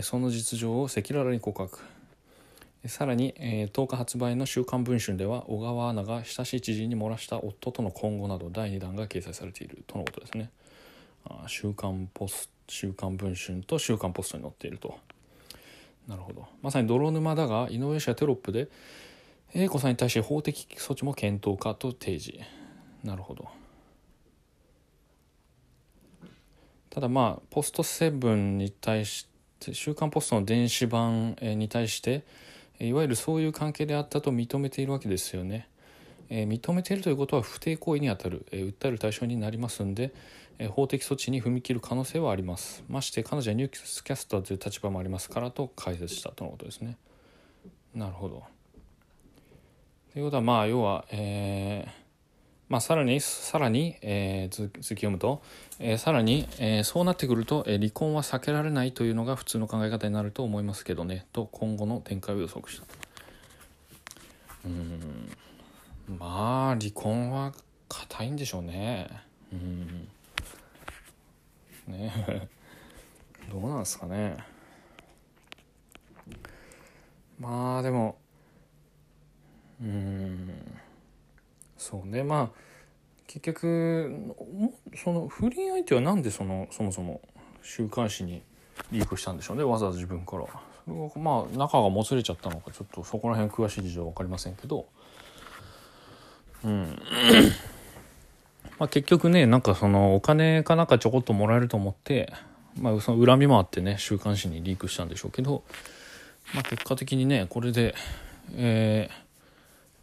[0.02, 1.80] その実情を赤裸々に告白
[2.86, 10.50] さらに、えー、10日発売の「週刊文春」では小川アナが親しい知人に漏らした夫との今後など第2弾が掲載されているとのことですね。
[11.26, 14.98] あ週刊ポス週刊文春と週刊ポストに載っていると。
[16.08, 16.48] なるほど。
[16.62, 18.70] まさに泥沼だが井上氏はテロップで
[19.54, 22.40] A 子さんに対して法的措置も検討かと提示。
[23.04, 23.48] なるほど。
[26.98, 29.28] ただまあポストセブンに対し
[29.60, 32.24] て週刊ポストの電子版に対して
[32.80, 35.68] いわゆるそういう関係であったと認めているわけですよね。
[36.30, 40.12] えー、認めているということは不貞行為にあたる、えー、訴える対象になりますんで、
[40.58, 42.84] えー、法的措置に踏み切る可能性はあります。
[42.90, 46.98] まして彼女はニュースキャスターという立場もありますからと解説したとのことですね。
[47.94, 48.44] なるほど。
[50.14, 52.07] ということはまあ要は、えー
[52.70, 55.42] まあ、さらに、さらに、えー、続き読むと、
[55.80, 62.86] えー、さらに、えー、そうなってくると、えー、離婚は避けられないというのが普通の考え方になると思いますけどね、と今後の展開を予測した。
[64.66, 65.32] うん、
[66.20, 67.54] まあ、離婚は
[67.88, 69.08] 硬いんでしょうね。
[69.54, 70.08] うん。
[71.88, 72.50] ね
[73.50, 74.36] どうなんですかね。
[77.40, 78.18] まあ、でも、
[79.82, 80.78] うん。
[81.78, 82.24] そうね。
[82.24, 82.60] まあ
[83.28, 84.34] 結局
[84.96, 87.22] その不倫相手は何でそのそもそも
[87.62, 88.42] 週刊誌に
[88.92, 89.64] リークしたんでしょうね？
[89.64, 90.46] わざわざ自分から。
[90.86, 94.86] それまあ仲がもつれちゃったのかちょっとそこら辺詳しい事情は分かりませんけど。
[96.64, 97.00] うん。
[98.80, 102.32] まあ結局ねなんかそのお金かなんかちょこっともらえると思って
[102.80, 105.64] まあその恨みもあってね週刊誌にリークしたんでしょうけど。
[106.54, 107.94] まあ結果的にねこれで
[108.56, 109.27] えー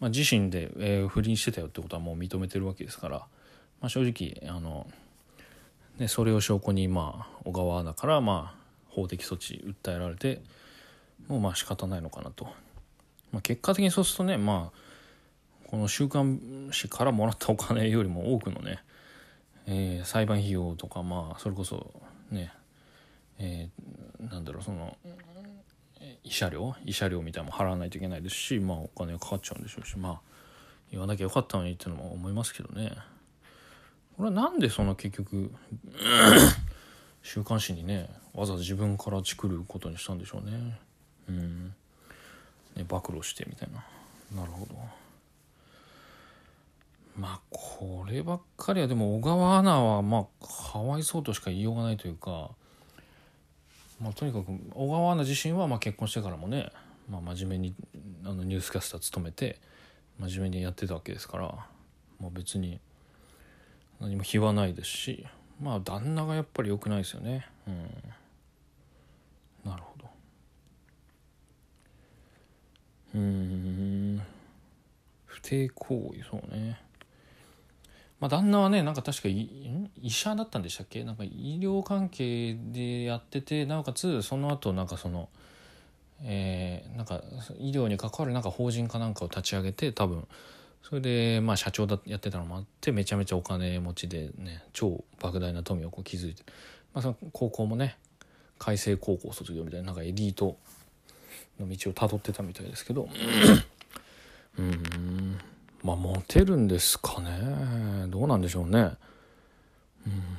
[0.05, 3.21] まあ、自身で、えー、不倫してたよってことはもう認めてるわけですから、
[3.81, 4.87] まあ、正直あの、
[5.97, 10.43] ね、それを証拠に、まあ、小川アナから、まあ、法的措置訴えられて
[11.27, 12.45] もうまあ仕方ないのかなと、
[13.33, 18.81] まあ、結果的にそうするとね、まあ、この週刊誌からもらったお金よりも多くのね、
[19.67, 21.95] えー、裁判費用とか、まあ、それこそ
[22.31, 22.53] ね、
[23.39, 24.99] えー、なんだろうその
[26.25, 26.75] 慰謝料？
[26.85, 30.21] 慰謝料みたいなのも払わないといけないですしまあお金がかかっちゃうんでしょうしまあ
[30.91, 32.93] 言わなきゃよかったのにっていうのも思いますけどね。
[34.17, 35.51] これはなんでその結局
[37.23, 40.79] 週刊誌にねわざわざ自分からチクることにしたんでしょうね。
[41.29, 41.75] うん。
[42.77, 43.85] ね暴露してみたいな。
[44.41, 44.75] なるほど。
[47.17, 52.51] まあこればっかりはでも小川アナはまあかわいそうとしか言いようがないというか
[54.01, 56.71] まあ、とにかく小川アナ自身はまあ結婚してからもね、
[57.09, 57.75] まあ、真面目に
[58.25, 59.59] あのニュースキャスター務めて
[60.19, 61.45] 真面目にやってたわけですから、
[62.21, 62.81] まあ、別に
[64.01, 65.27] 何も非はないですし
[65.61, 67.47] まあ旦那がやっぱり良くないですよね。
[67.67, 67.91] うん。
[69.65, 70.09] なるほど。
[73.15, 74.23] うん。
[75.27, 76.81] 不貞行為そうね。
[78.25, 81.05] まあ、旦那はねなんか確か医者だったんでしたっけ？
[81.05, 85.29] なんか医療関係でやっててなおかつその後なんかその
[86.23, 87.21] えー、なんか
[87.59, 90.27] 医療に関わるなんか法人かなんかを立ち上げて多分
[90.83, 96.45] それでまあ社長だやってたのもあってめちゃめちゃお金持ちでね超莫大な富をこう築いて、
[96.95, 97.99] まあ、その高校もね
[98.59, 100.57] 開成高校卒業みたいななんかエリート
[101.61, 103.07] の道をたどってたみたいですけど。
[104.59, 105.39] うん。
[105.85, 108.07] まあモテるんですかね。
[108.09, 108.79] どうなんでしょうね。
[108.79, 110.35] うん。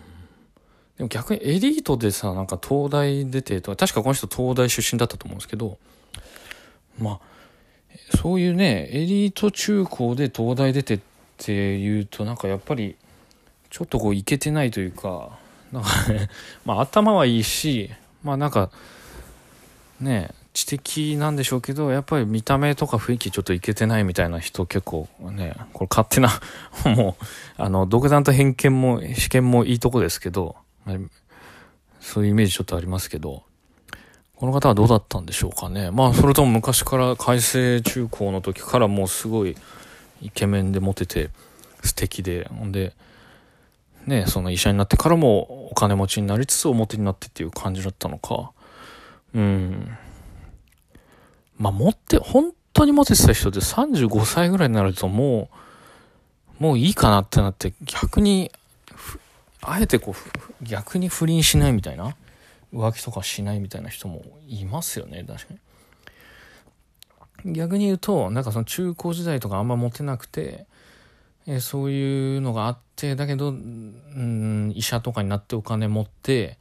[0.98, 5.78] でも逆にエリートでさなんか東大出てとか確かこの人東大出身だったと思うんですけど
[6.98, 11.00] まあそういうねエリート中高で東大出てっ
[11.38, 12.96] ていうとなんかやっぱり
[13.70, 15.38] ちょっとこういけてないというか
[15.74, 16.30] なんかね
[16.64, 17.90] まあ頭はいいし
[18.24, 18.72] まあなんか
[20.00, 26.30] ね知的なんでしょうけどやっぱり見た目とか雰囲気ちょっといけてないみたいな人結構ねこれ勝手な
[26.96, 30.56] もうあの独断と偏見も試験もいいとこですけど
[32.00, 33.44] そういうイメージちょっとありますけど
[34.38, 35.92] この方はどうだったんでしょうかね。
[35.92, 39.56] まあそれとも昔から改正中高の時からもうすごい
[40.22, 41.30] イケメンでモテて
[41.84, 42.94] 素敵でほんで
[44.06, 48.52] ねその医者になってからもお金持ちになりつつ表になってっていう感じだったのか。
[49.34, 49.98] うん。
[51.58, 55.50] まあ、持って、本当に持ってた人って35歳ぐらいになるとも
[56.60, 58.52] う、もういいかなってなって逆に、
[59.62, 62.16] あえてこう、逆に不倫しないみたいな、
[62.74, 65.54] 浮気とかしないみたいな人もいますよね、確か
[67.46, 67.54] に。
[67.54, 70.66] 逆に言うと、なんかその中高時代とかあんま持てなくて、
[71.48, 76.58] えそういうのがあって、だけど、うん、医者とかになってお金持って、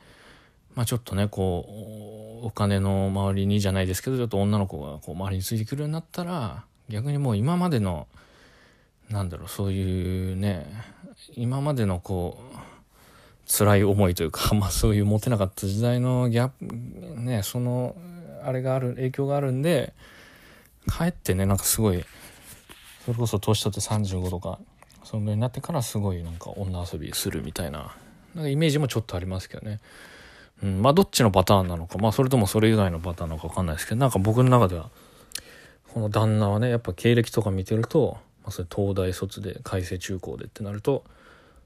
[0.74, 8.06] まあちょっとね、こう、お金の周りにじゃないですけど、ちょっと女の子がこう周りについてくるようになったら、逆にもう今までの、
[9.08, 10.66] なんだろう、そういうね、
[11.34, 12.56] 今までのこう、
[13.46, 17.96] 辛い思いというか、 まあそういう持てなかった時代のギャップ、ね、その、
[18.42, 19.94] あれがある、影響があるんで、
[20.86, 22.04] かえってね、なんかすごい、
[23.04, 24.58] それこそ年取って35とか、
[25.04, 27.94] そのぐらいになってからすごいなんか女遊びするみたいな、
[28.34, 29.80] なんかイメージもちょっとありますけどね。
[30.64, 34.88] うん、まあどっちのパターンなのか、まあそれともそれ以外のパターンなのかわかんないですけど、なんか僕の中では、
[35.92, 41.04] この旦那はね、やっぱ経歴とか見てると、まあそれ東大卒で、改正中高でってなると、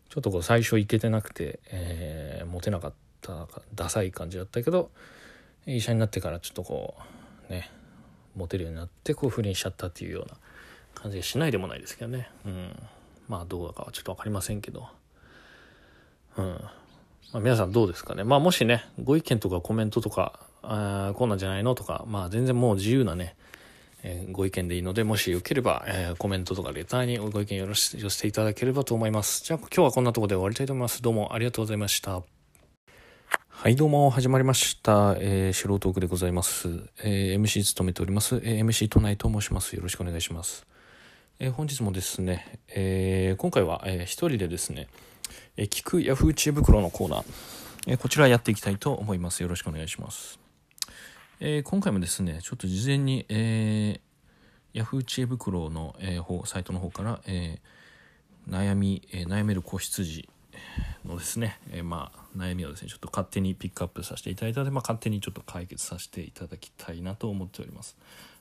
[0.09, 4.91] ちょっとこう最初いけてなくて、えー、モテなかった、ダサい感じだったけど、
[5.65, 6.97] 医者になってからちょっとこ
[7.49, 7.71] う、ね、
[8.35, 10.37] モテるようになって、こう不倫しちゃったっていうような
[10.97, 12.29] 感じがしないでもないですけどね。
[12.45, 12.77] うん。
[13.29, 14.89] まあどうだかはちょっと分かりませんけど。
[16.37, 16.61] うん。
[17.33, 18.25] まあ、皆さんどうですかね？
[18.25, 23.37] まあもしね、ご意見とかコメントとか、あこんなんじゃないのとか、まあ全然もう自由なね、
[24.03, 29.45] えー、ご意見でいいので、もしよければ、えー、コメントとかレターにご意見よろし寄せていただければと思います。
[29.45, 31.03] じゃあ今日はこんなところで終わりたいと思います。
[31.03, 32.23] どうもありがとうございました。
[33.49, 35.15] はい、どうも、始まりました。
[35.19, 36.69] えー、素人ーでございます。
[37.03, 38.37] えー、MC 務めております。
[38.37, 39.77] えー、MC 都内と申します。
[39.77, 40.67] よろしくお願いします。
[41.41, 44.89] えー、本日もですね、えー、今回は、えー、一人でですね、
[45.61, 47.25] え、聞くヤフー知恵袋のコーナー、
[47.89, 49.43] えこちらやっていきたいと思います。
[49.43, 50.39] よろしくお願いします。
[51.41, 54.01] え今回もですね、ちょっと事前に、え
[54.73, 57.59] ヤフー知恵袋の、え方サイトの方から、え
[58.49, 60.29] 悩み、え悩める子羊
[61.05, 67.97] のですね、えまあ、悩みをですね、ちょっと勝手にピックアップさせていただいたので、まあ、勝手にちょっと解決させていただきたいなと思っております。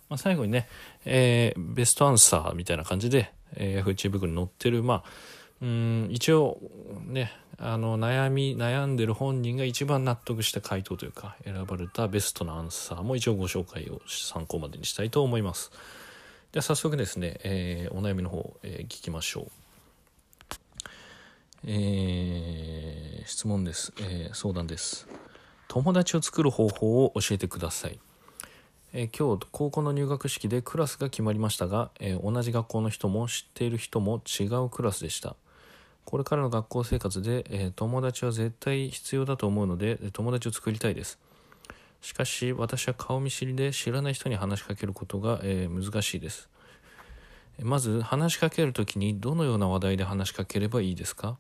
[0.08, 0.68] まあ、最後にね、
[1.04, 5.04] え、ベストアンサーみたいな感じで、えー、ヤフー知恵袋に載ってる、まあ、
[5.62, 6.60] うん一応
[7.06, 15.72] ねあの悩み悩んでる本人が一番納得した回答というか選ばれたベストなアンサーも一応ご紹介を参考までにしたいと思います。
[16.52, 19.52] では早速ですね、えー、お悩みの方、えー、聞きましょう。
[21.66, 25.08] えー、質問です、えー、相談です。
[25.68, 28.00] 友達を作る方法を教えてください。
[28.94, 35.36] えー、今日高校の入学式でクラスが決まりましたが、えー、同じ学校の人も知っている人も違うクラスでした。
[36.10, 41.20] これからの学校生活で、え、友達は絶対必要だと思うので友達を作りたいです。
[42.00, 46.48] しかし私は顔見知りで知らない人に話しかけることが、え難しいです。
[47.62, 51.38] まず話しかけるときにどのような話題で話しかければいいですか、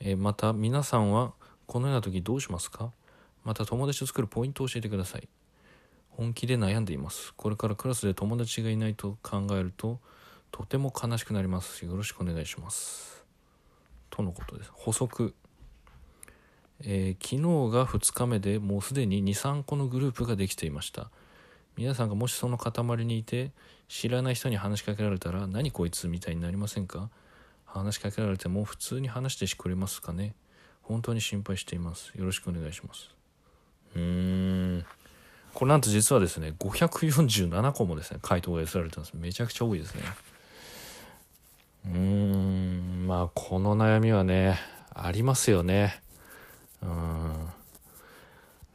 [0.00, 1.32] えまた皆さんは
[1.66, 2.92] このような時どうしますか？
[3.42, 5.26] また友達を作るポイントを教えてください。
[6.10, 7.32] 本気で悩んでいます。
[7.38, 9.98] これからクラスで友達がいないと考えると
[10.50, 11.86] とても悲しくなります。
[11.86, 13.21] よろしくお願いします。
[14.14, 14.70] とのことです。
[14.74, 15.34] 補足。
[16.84, 21.10] えー、昨日が2日目でもうすでに23個のグループができていました。
[21.76, 23.52] 皆さんがもしその塊にいて
[23.88, 27.08] 知らない人に話しかけられたら何こいつみたいになりませんか？
[27.64, 30.34] 話しかけられても普通に話してくれますかね？
[30.82, 32.12] 本当に心配しています。
[32.14, 33.08] よろしくお願いします。
[33.96, 34.84] うーん。
[35.54, 39.12] これなんと実はですね547個もですね回答が寄せられてます。
[39.14, 40.02] めちゃくちゃ多いですね
[41.86, 44.58] うーんまあこの悩みはね
[44.94, 46.00] ありますよね。
[46.82, 47.48] うん。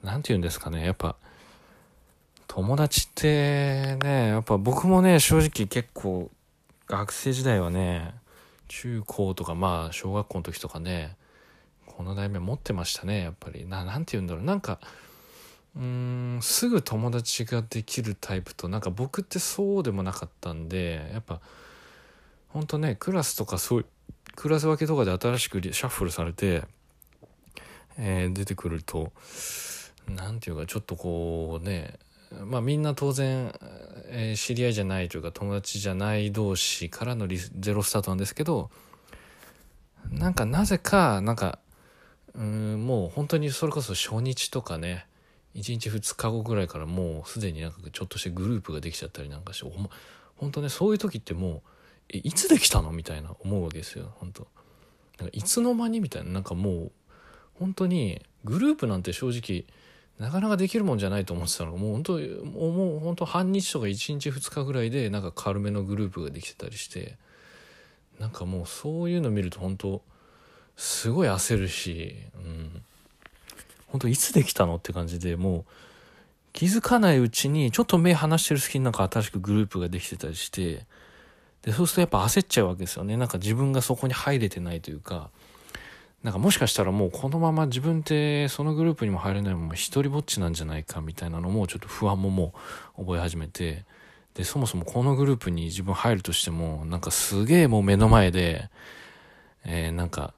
[0.04, 0.86] 何て言うんですかね。
[0.86, 1.16] やっぱ
[2.48, 6.32] 友達ってねやっぱ僕もね正直結構
[6.88, 8.14] 学生時代はね
[8.68, 11.16] 中高とかまあ小学校の時とかね
[11.86, 13.66] この悩み持ってましたねやっぱり。
[13.68, 14.44] な何て言うんだろう。
[14.44, 14.80] なんか
[15.76, 21.40] うんすぐ友達ができるタイプとなんか僕ってそうでもなかったんでやっぱ
[22.58, 23.86] ほんとねクラスとかそういう
[24.36, 26.64] クラス分けとかで新しくシャッフルされて、
[28.00, 29.12] えー、出てくると
[30.10, 32.00] 何て言うかちょっとこうね
[32.46, 33.54] まあみんな当然、
[34.08, 38.72] えー、知り合いじゃないというか友達じゃない同士からのゼロスタートなんですけど
[40.10, 41.60] なんかなぜかなんか
[42.34, 45.06] うんもう本当にそれこそ初日とかね
[45.54, 49.72] 1日2日後ぐらいからもうすでになんかちょっとしてグループができちゃったりなんかして
[50.38, 51.62] 本当ねそういう時ってもう
[52.10, 52.92] いつできたの？
[52.92, 54.14] みたいな思うわけですよ。
[54.16, 54.48] 本当。
[55.20, 56.00] なんかいつの間に？
[56.00, 56.32] みたいな。
[56.32, 56.92] なんかもう
[57.60, 59.66] 本当にグループなんて正直
[60.20, 61.74] なかなかできるもんじゃないと思ってたの。
[61.74, 67.18] がもう本当もう本当半日とか1日2日ぐらいでなんか軽めのグループができてたりして
[68.20, 70.02] なんかもうそういうの見ると本当
[70.76, 72.82] すごい焦るし、うん、
[73.88, 74.78] 本当いつできたの？
[74.78, 75.66] って感じでもう
[76.54, 80.86] 気づかないうちにちょっと目離してる隙になんか新しくグループができてたりして
[81.62, 85.30] でそうするとやっぱ焦っちゃうわけですよねなんか自分がそこに入れてないというか
[86.24, 92.54] なんかもしかしたらもうこのまま自分ってそのグループにも入れないまま一人ぼっちなんじゃないかみたいなのもちょっと不安もも
[92.98, 93.86] う覚え始めて
[94.34, 98.70] でそもそもこのグループに自分入るとしてもなんかすげえもう目の前で、
[99.66, 100.34] えー、なんか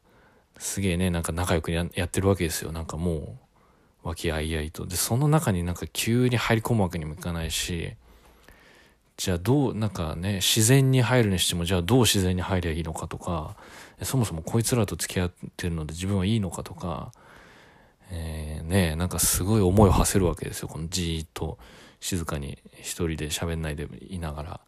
[0.60, 2.74] すげえね、なんか仲良くやってるわけですよ。
[2.74, 3.28] なんかもう、
[4.04, 4.86] 和気あいあいと。
[4.86, 7.96] で、その中になんか急に入り込むわけにもいかないし、
[9.20, 13.58] じゃあどう、なんかね、自然に入るにしても、じゃあどう自然に入りゃいいのかとか、
[14.02, 17.12] そもそもこいつらと付き合ってるので自分はいいのかとか、
[18.12, 20.70] えー、ね、なんかすごい思いを馳せるわけですよ。
[20.70, 21.58] このじーっと
[22.00, 24.62] 静かに一人で喋んないでいながら。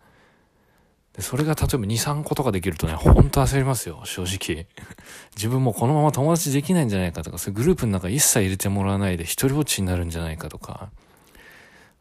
[1.14, 4.68] でそれが例えば2、3個とかできるとね、ほんと焦りますよ、正直。
[5.38, 10.90] 自分もこのまま友達できないんじゃないかとか、それグループの中一切入れてもらわないで一人ぼっちになるんじゃないかとか。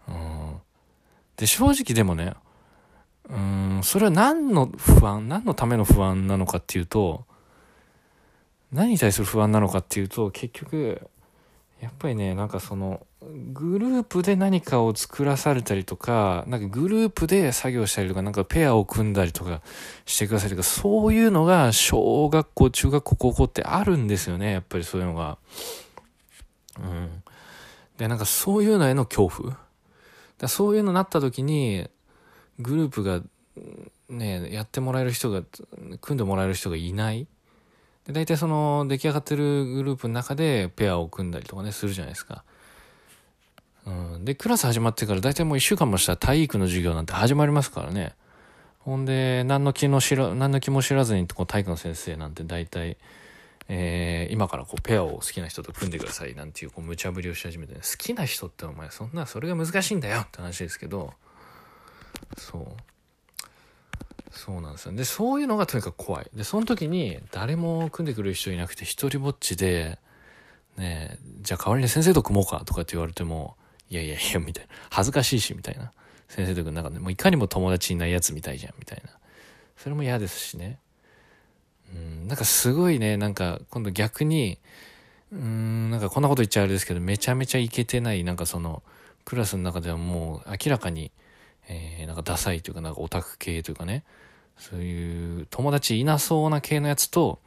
[0.08, 0.49] うん。
[1.40, 2.34] で、正直でもね、
[3.30, 7.24] うん、それは何の不安、何のための不安なのかっていうと、
[8.70, 11.00] 何に対する不安なのかっていうと、結局、
[11.80, 13.06] やっぱりね、なんかその、
[13.54, 19.62] グループで何かを作らされたりとか、なんかグループで作業したりとか、なんかペアを組んだりとか
[20.04, 25.38] してくださいとか、そういうのが小学校、中学校、高校ってあるんですよね、やっぱりそういうのが。
[26.78, 27.22] うん。
[27.96, 29.69] で、なんかそういうのへの恐怖。
[30.40, 31.88] だそういうのになった時に、
[32.58, 33.22] グループが、
[34.08, 35.42] ねやってもらえる人が
[36.00, 37.28] 組んでもらえる人がいない
[38.06, 42.42] で大体その出来上がってるグループの中でペアを組んだりとかねするじゃないですか。
[43.86, 48.14] うん、でクラス始まってから大体もう1週間もしたら体育の授業なんて始まりますからね。
[48.80, 52.96] ほんで何の気の知ら何の気も知らずにこう体育の先生なんて大体、
[53.72, 61.14] えー、今からこうペアを好きな人と組んでくださいなんていうこう無茶ぶりをし始めて、ね、好きな人ってお前そんなそれが難しいんだよって話ですけど
[62.36, 62.66] そう。
[64.32, 64.92] そうなんですよ。
[64.92, 66.26] でそういうのがとにかく怖い。
[66.34, 70.00] でその時に誰も組んでくれる人いなくて一人ぼっちで
[70.76, 73.56] ねじゃあ代わりに先生と組もうかとかって言われても
[73.88, 74.70] いやいやいやみたいな。
[74.90, 75.92] 恥ずかしいしみたいな。
[76.26, 79.12] 先生と組ん中でもういかにも友達いないやつみたいじゃんみたいな。
[79.76, 80.80] それも嫌ですしね。
[81.94, 84.58] うんなんかすごいねなんか今度逆に
[85.32, 88.82] うんなんかこんなこと言っちゃあれですけどめちゃめちゃイケてないなんかその
[89.24, 91.12] クラスの中ではもう明らかに
[91.72, 94.02] えー、なんかダサいというか、なんかオタク系というかね、
[94.58, 97.38] そういう友達いなそうな系のやつと、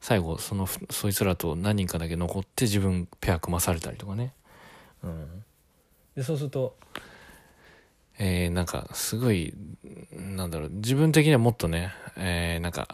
[0.00, 4.32] 最後、その、そいつらと何人かだけ残って自分ペア組まされたりとかね。
[5.02, 5.44] うん。
[6.14, 6.76] で、そうすると、
[8.18, 9.52] えー、なんか、すごい、
[10.12, 12.86] なんだろう、自分的にはもっとね、えー、なんか、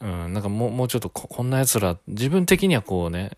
[0.00, 3.32] うん、なんかもう、もうちょっとこんな奴ら、自分的にはこうね、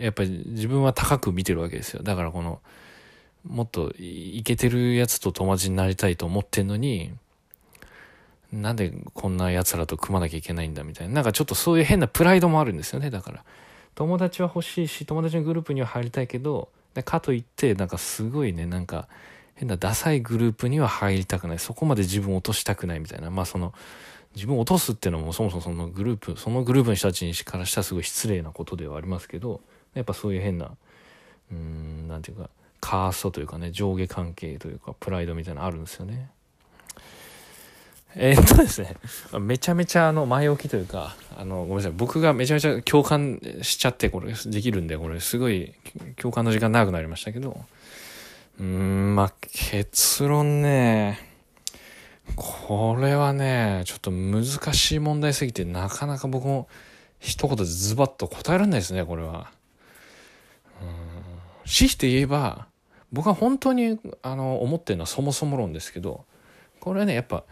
[0.00, 2.02] やっぱり自分は高く見てるわけですよ。
[2.02, 2.60] だからこの、
[3.46, 7.12] もっといけてるやつと友達になりたいと思ってんのに、
[8.52, 11.14] なんでこんな奴らと組まなきゃいけないんだみたいな。
[11.14, 13.10] なんかちょっとそういう変なプライドもあるんですよね。
[13.10, 13.44] だから。
[13.94, 16.68] 友達は欲しいし、友達のグループには入りたいけど、
[17.04, 19.08] かといって、なんかすごいね、なんか
[19.54, 21.58] 変なダサいグループには入りたくない。
[21.58, 23.30] そこまで自分を落としたくないみたいな。
[23.30, 23.72] まあその、
[24.34, 29.60] 自分を落とすっていうのもそもそもそのグループ、そのグループの人たちにからしたらすごい失礼なことではありますけど、
[29.94, 30.72] やっぱそういう変な、
[31.52, 36.30] うーん、なんていうか、カーストというかね、上下関係というか、プライドみたいなのあるんですよね。
[38.16, 38.94] えー、っとですね、
[39.40, 45.74] めちゃめちゃあの前置きというか、あの、ごめんなさい、僕がめちゃめちゃ共感しちゃって、これできるんで、これすごい
[46.16, 47.64] 共感の時間長くなりましたけど、
[48.60, 51.33] うーん、まあ、結論ね、
[52.36, 56.68] これはね、ちょっと難しい問題すぎて、なかなか僕も
[57.20, 59.50] 一言でズバッと答えられないですね、これは。
[60.82, 60.88] うん。
[61.66, 62.66] 強いて言えば、
[63.14, 66.24] 僕は本当にあの思ってるのはそもそも論ですけど
[66.80, 67.44] これはねやっぱ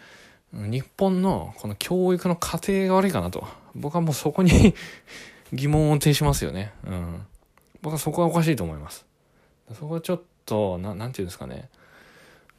[0.52, 3.46] 日本のこの教育の過程が悪いかなと。
[3.74, 4.74] 僕はもうそこに
[5.50, 6.74] 疑問を呈しますよね。
[6.84, 7.26] うん。
[7.80, 9.06] 僕はそこはおかしいと思います。
[9.72, 11.70] そこはちょっとななんていうんですかね。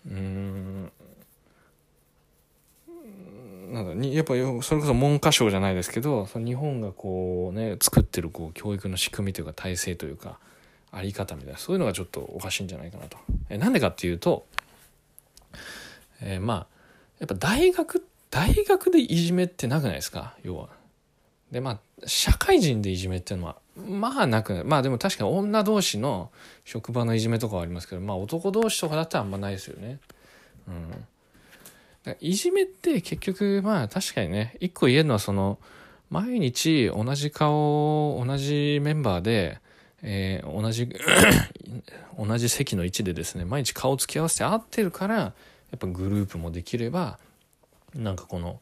[0.07, 0.91] うん。
[3.71, 4.39] なんかにやっぱそ
[4.75, 10.37] れこそ文科省じゃないですけどその日本がこうね作ってるこう教育の仕組みというか体制というか
[10.91, 13.17] あり方みたいなそういうのがちょっとおかしいんじゃないかなと。
[13.49, 14.45] えなんでかっていうと、
[16.21, 16.67] えー、まあ
[17.19, 20.35] やっぱ大学大学でいじめってなくないですか？
[20.43, 20.69] 要は。
[21.51, 26.31] でまあ社会人でいじめっていうのはまあなくないまあでも確かに女同士の
[26.65, 29.99] 職場のいじめとかはありますけどまあ男同士とかだったらあんまないですよね。
[30.67, 31.05] うん。
[32.19, 35.57] いじめって結局まあ確かにね一個言えるのはその
[36.09, 39.59] 毎日同じ顔同じメンバーで
[40.03, 40.89] えー、同じ
[42.19, 45.33] 同じ席の位置でですね毎日顔つき合わせて会ってるからや
[45.77, 47.19] っぱグループもできれば
[47.95, 48.59] なんかこの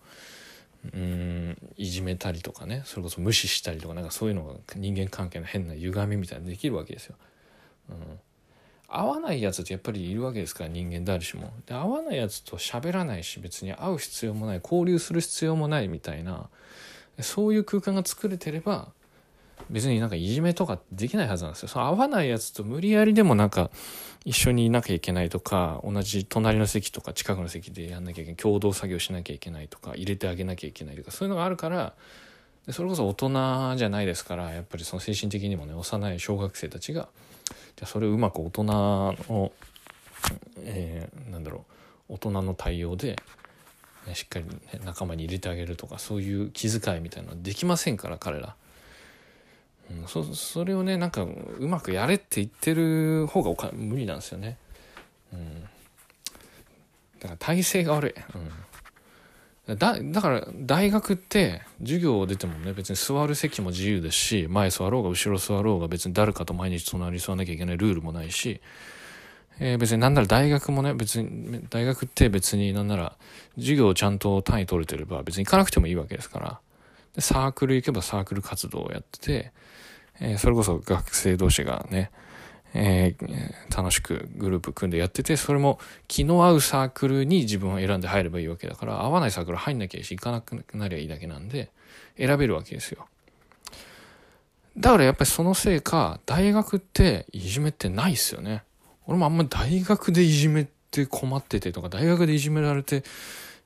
[0.94, 7.16] うんいじめたりとかねそれこそ無視したりとかなんかそういうのが人間関係の変な歪みみたいなできるわけですよ。
[7.90, 7.96] うん
[8.92, 11.52] 合わないやつってやっぱりいるわけですから人間誰しも。
[11.66, 16.50] で合わないやつと喋らないし別に会う必要もない交流する必要もないみたいな
[17.20, 18.90] そういう空間が作れてれば
[19.70, 21.70] 別になんかいじめとかできないはずなんですよ。
[21.70, 23.70] その合わないやつと無理やりでもなんか
[24.26, 31.94] 一緒にいなきゃいけないとか、同じ隣の席とか近くの席でやんなきゃいけない、共同作業しなきゃいけないとか、入れてあげなきゃいけないとか、そういうのがあるから、
[32.70, 37.08] それこそ大人じゃないですから、やっぱりその精神的にもね、幼い小学生たちが、
[37.76, 39.52] じゃあそれをうまく大人の、
[40.60, 41.66] えー、なんだろ
[42.10, 43.16] う、大人の対応で、
[44.08, 44.52] ね、しっかり、ね、
[44.84, 48.56] 仲間に入れてあげるとか、そういう気遣いみたいなのはできませんから、彼ら。
[50.00, 54.58] うん、そそれをねなんかうまくやれって言ってる方がおか無理なんですよね、
[55.34, 55.70] うん、だ
[57.24, 58.52] から体制が悪い、うん、
[59.76, 68.62] だだから大学って授業を出てもね別に座る席も自由ですし前座ろうが後ろ座ろうが別に誰かと毎日隣に座らなきゃいけないルールもないし
[69.64, 73.16] えー、別になんなら大学もね、別に、大学って別になんなら、
[73.58, 76.60] 授業をちゃんと単位取れてれば別に行かなくてもいいわけですから。
[77.14, 79.52] で、サークル行けばサークル活動をやってて、
[80.20, 82.10] えー、それこそ学生同士がね、
[82.74, 91.72] えー、楽しくグループ組んでやってて、それも気の合うサークルに自分を選んで入ればいいわけだから、合わないサークル入んなきゃいいし、行かなくなりゃいいだけなんで、
[92.18, 93.08] 選べるわけですよ。
[94.78, 98.64] だからやっぱりそのせいか、大学っていじめってないっすよね。
[99.06, 103.04] 俺もあんまり大学でいじめって困っててとか、大学でいじめられて、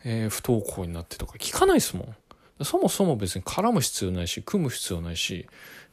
[0.03, 2.15] えー、不登校になってとか聞かないっすも
[2.59, 2.63] ん。
[2.63, 5.47] そもそも別に絡む必要ないし、組む必要ないし、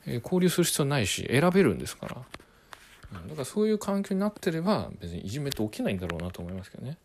[0.07, 2.17] えー、交流する必要ないし、選べるんですから。
[3.13, 6.97] だからそういう環境になってれば、別にいじめって起きないんだろうなと思いますけどね。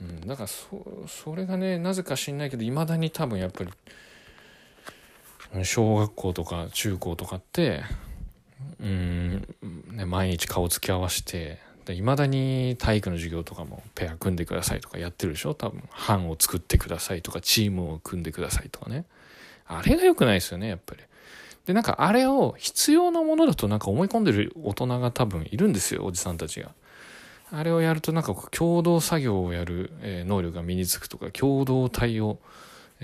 [0.00, 3.70] うん、だからそそれがねなぜか知んないけどいまだに多分やっぱり
[5.64, 7.82] 小学校とか中高とかって
[8.78, 9.46] うん、
[9.92, 15.54] ね、毎日顔つき合わせていまだに体育の授業とかもペア組んでくださいとかやってるでしょ？
[15.54, 19.06] 多分班を作ってくださいとかチームを組んでくださいとかね。
[19.66, 21.02] あれが良くないですよねやっぱり。
[21.66, 26.70] でなんかあれを必要なものだとなんか思い込んでる大人が多分いるんですよおじさんたちが。
[27.52, 29.92] あれをやるとなんか共同作業をやる
[30.26, 32.38] 能力が身につくとか共同体を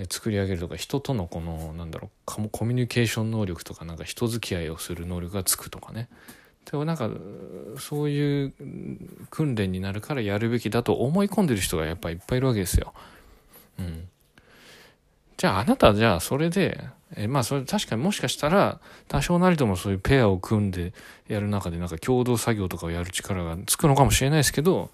[0.09, 6.09] 作り上げるとか人とのこのなんだろうコミュニケーション能力とかなんか人付き合いをする能力がつくとかね。
[6.69, 7.09] でもなんか
[7.77, 8.53] そういう
[9.29, 12.93] 訓練になるからやるべきだと思い込んでる人がやっぱいっぱいいるわけですよ。
[13.79, 14.07] うん、
[15.37, 16.79] じゃああなたじゃあそれで
[17.15, 20.93] えまあそれ確かにもしかしたら多少なりともそういうペアを組んで
[21.27, 24.89] やる中でなんか共同作業とかをやる力がつくのかもしれないですけど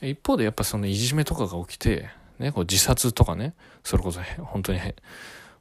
[0.00, 2.08] 一方でやっぱそのいじめとかが起きて
[2.40, 4.80] ね、こう自殺とかね、それこそ本当に、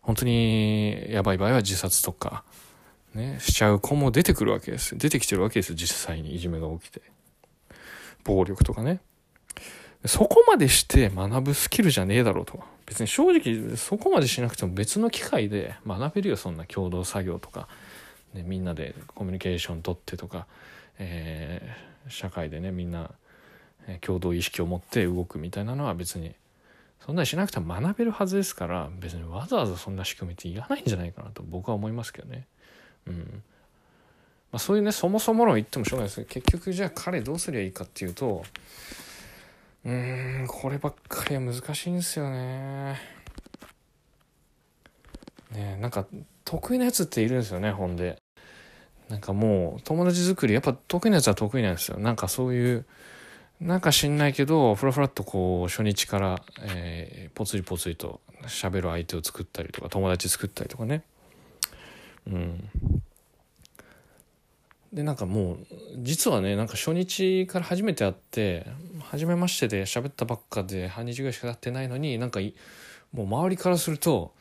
[0.02, 2.46] 本当にやばい場合は自殺とか、
[3.14, 4.98] ね、しちゃう子も出てくるわけです。
[4.98, 7.02] 出てきてるわけです実際にいじめが起きて。
[8.24, 9.02] 暴力とかね。
[10.06, 12.60] そこまでして学ぶスキルじゃねえだろうと。
[12.86, 17.68] 別に正直そこまでしなくても別の機会で学べるよ、そんな共同作業とか。
[18.34, 20.46] ね、みんなでコミュニケーション取ってとか、
[21.00, 23.12] えー、社会でね、みんな
[24.02, 26.34] 共同意識を持って動くみたいなのは別に
[27.06, 32.46] そんなにしなくても学べるはずですから別にわざわざそんな仕組みっていらないんじゃないかなと僕は思いますけどね。
[33.08, 33.44] うん
[34.52, 38.44] まあ、そういうねそもそも論言ってもしょうがないですけど結局じゃあ彼どうすりゃいいかっていうと
[39.86, 42.98] うーんこればっかりは難しいんですよね。
[45.52, 46.06] ねなんか
[46.46, 48.22] 得意なやつっているんですよねほんで。
[49.10, 51.98] なんかもう友達作りやっぱ得意なやつは得意なんですよ。
[51.98, 52.86] なんかそういう
[53.62, 61.04] なんか知んないけど、ふらふらっとこう、初日から、えー、ぽつりぽつりと喋る相手を作ったりとか、友達作ったりとかね。
[62.26, 62.70] うん。
[64.94, 65.58] で、なんかもう、
[65.98, 68.66] 実はね、なんか初日から初めて会って、
[69.02, 72.40] 初めましてで喋ったばっかで半日ぐらいしか経ってないのに、なんか
[73.12, 74.34] もう周りからすると、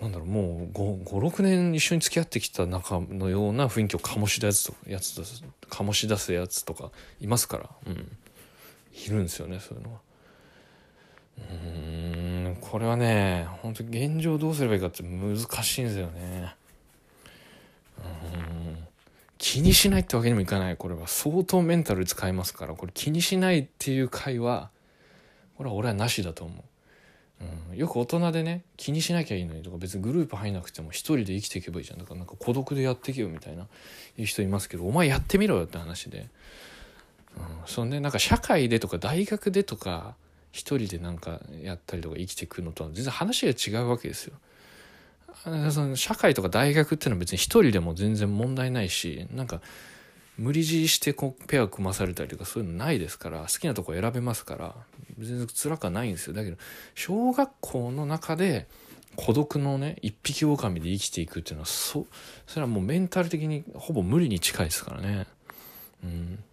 [0.00, 5.20] なんだろう、もう56年一緒に付き合ってきた仲のような雰囲気を醸し出すやつ
[5.70, 7.70] 醸し出すやつとかいますから。
[7.86, 8.16] うん。
[8.94, 10.00] いるんですよねそういうのは。
[11.36, 11.42] う
[12.52, 16.54] んこれはね本当現状どうすればいいかって難しいんですよね。
[19.38, 20.76] 気にしないってわけにもいかない。
[20.76, 22.74] これは相当メンタル使いますから。
[22.74, 24.70] これ気にしないっていう会話
[25.56, 26.62] これは俺はなしだと思う。
[27.70, 31.98] うん、よく大人でね気にしなきゃいいのにとか別にグループ入んなくても一人で生きていけばいいじゃん。
[31.98, 33.66] だからなんか孤独でやっていけよみたいな
[34.16, 36.28] いう人いますけどお前やってみろよって話で。
[37.36, 40.14] うん、そんでなんか社会でとか大学でとか
[40.52, 44.36] 一人でなんかやったりとか生きていくのとは全然話が違うわけですよ。
[45.44, 49.60] その社会とか大学っていうのは別に一人でも全然問題ないしなんか
[50.38, 54.74] 無理強いしてこうペア組まされたりとかそういうのないですから好きなとこ選べますから
[55.18, 56.32] 全然辛くはないんですよ。
[56.34, 56.56] だけど
[56.94, 58.66] 小学校の中で
[59.16, 62.06] 孤独のね一匹狼で生きていくっていうのはそ
[62.46, 65.26] それはもうメンタル的にほぼ無理に近いですからね。
[66.02, 66.44] うん。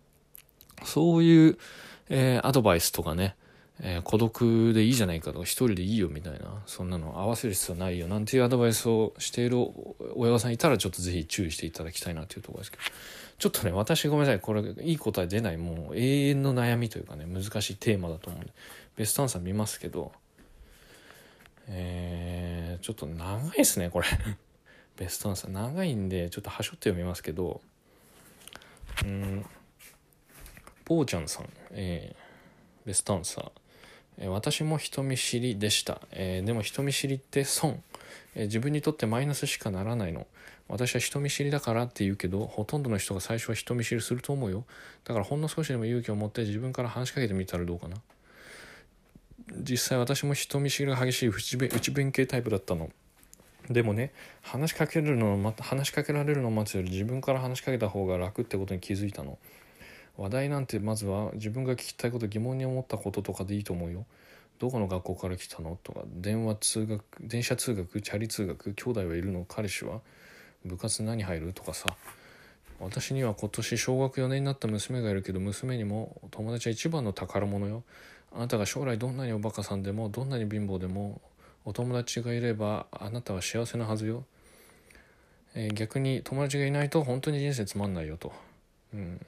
[0.83, 1.57] そういう、
[2.09, 3.35] えー、アドバイスとかね、
[3.83, 9.57] えー、孤独でいいじゃないかとか、一人でいいよみたいな、そんなの合わせる必要ないよなんていうアドバイスをしている
[10.15, 12.83] 親御さんいたら、ちょっとぜひ注意していただきたいなというところですけど、
[13.39, 18.53] ちょっとね、私ごめんなさい、これいい答え出ない、もう永遠の悩みというかね、難しいテーマだと思うんで、
[18.95, 20.11] ベストアンサー見ますけど、
[21.67, 24.07] えー、ちょっと長いですね、これ。
[24.95, 27.61] ベストアンサー長いんで、ちょっとはしょって読みますけど、
[29.03, 29.45] うん、
[30.85, 33.51] ぽーちゃんさん、えー、ベストアンサ、ー、
[34.27, 37.81] 私も人見知りでした、えー、でも人見知りって損、
[38.35, 40.27] え自分にとってマイナスしかならないの。
[40.67, 44.63] 私は人見知りだからって言うけどほとんどの人が最初は人見知りすると思うよ。
[45.03, 47.97] だからほんの少しでも勇気を持って自分から話しかけてみたらどうかな。
[49.59, 52.89] 実際私も人見知りが激しい内弁内弁慶タイプだったの。
[53.69, 54.11] でもね
[54.41, 59.37] 話しかけるの話しかけられるのを待つより自分から話しかけた方が楽ってことに気づいたの。
[60.17, 64.05] 話題なんてまずは自分が聞きたいこと疑問に思ったこととかでいいと思うよ。
[64.59, 66.01] どこの学校から来たのとか。
[66.05, 69.45] 電話通学電車通学チャリ通学兄弟はいるの？
[69.45, 70.01] 彼氏は？
[70.65, 71.53] 部活何入る？
[71.53, 71.87] とかさ。
[72.79, 77.83] 私には今年小学4年になった娘がいるけど娘にも友達は一番の宝物よ。
[78.33, 81.21] あなたが将来どんなにおバカさんでもどんなに貧乏でも
[81.65, 84.23] お友達がいればあなたは幸せなはずよ、
[85.53, 88.31] えー、逆に友達がいないと本当に人生つまんないよと。
[88.93, 89.19] うん。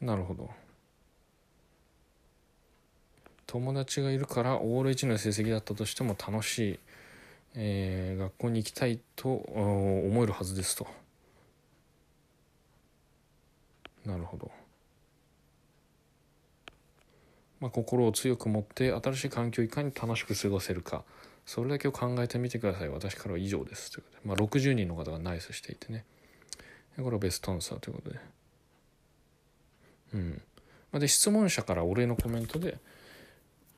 [0.00, 0.48] なるほど。
[3.46, 6.78] 友達がいるからオール1の成績だったとしても楽しい、
[7.54, 10.86] えー、学校に行きたいと思えるはずですと。
[14.04, 14.50] なるほど。
[17.60, 21.04] まあ、心を強く持って新しい環境をいかに楽しく過ごせるか。
[21.44, 22.88] それだけを考えてみてください。
[22.90, 23.90] 私からは以上です。
[23.90, 26.04] ということで、まあ、60人の方がナイスしていてね。
[26.96, 28.37] これはベストアンサーということで。
[30.14, 30.42] うん。
[31.00, 32.78] で質問者からお礼のコメントで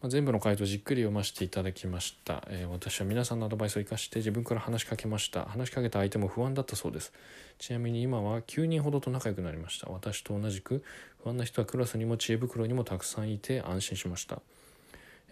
[0.03, 5.45] ま、全部の回答じっくり読ませていただきました、えー、私は皆さんのアドバイスを生かして自分から話しかけました。
[5.45, 7.13] 話しかけた相手も不安だったそうです。
[7.59, 9.91] ちなみに今は9人ほどと仲良くなりました。
[9.91, 10.83] 私と同じく
[11.23, 14.41] 不安な人はクラスにも知恵袋にもたくさんいて安心しました。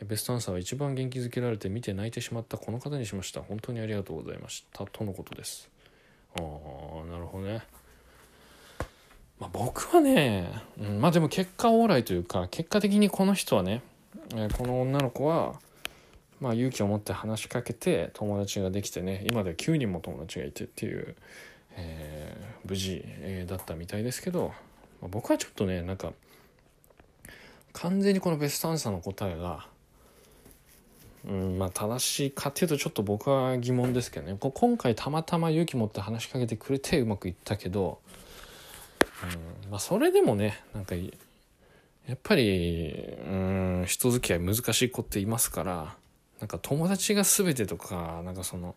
[0.05, 2.59] ベストアンサーは一番元気づけられて見て泣いてしまった。
[2.59, 3.41] この方にしました。
[3.41, 4.85] 本当にありがとうございました。
[4.85, 5.71] とのことです。
[6.39, 7.63] ああなるほどね。
[9.41, 13.83] まあ、僕はね、うん、まあでも結果オーライというか結果的にこの人はね
[14.35, 15.55] えこの女の子は、
[16.41, 21.15] まあ、勇気を持って話しかけて友達ができてね今では9人も友達がいてっていう、
[21.77, 24.53] えー、無事、えー、だったみたいですけど、
[25.01, 26.13] まあ、僕はちょっとねなんか
[27.73, 29.67] 完全にこのベストアンサーの答えが、
[31.27, 34.37] うんまあ、正しいかっていうとちょっと僕は疑問ですけどね。
[34.41, 38.01] 今回たまたま勇気持って話しかけてくれてうまくいったけど、
[39.23, 39.71] うん。
[39.71, 41.03] まあ、それでもねなんかや
[42.15, 42.93] っぱり
[43.29, 43.35] う
[43.83, 45.97] ん人付き合い難しい子っていますから
[46.41, 48.75] なんか友達が全てとかなんかその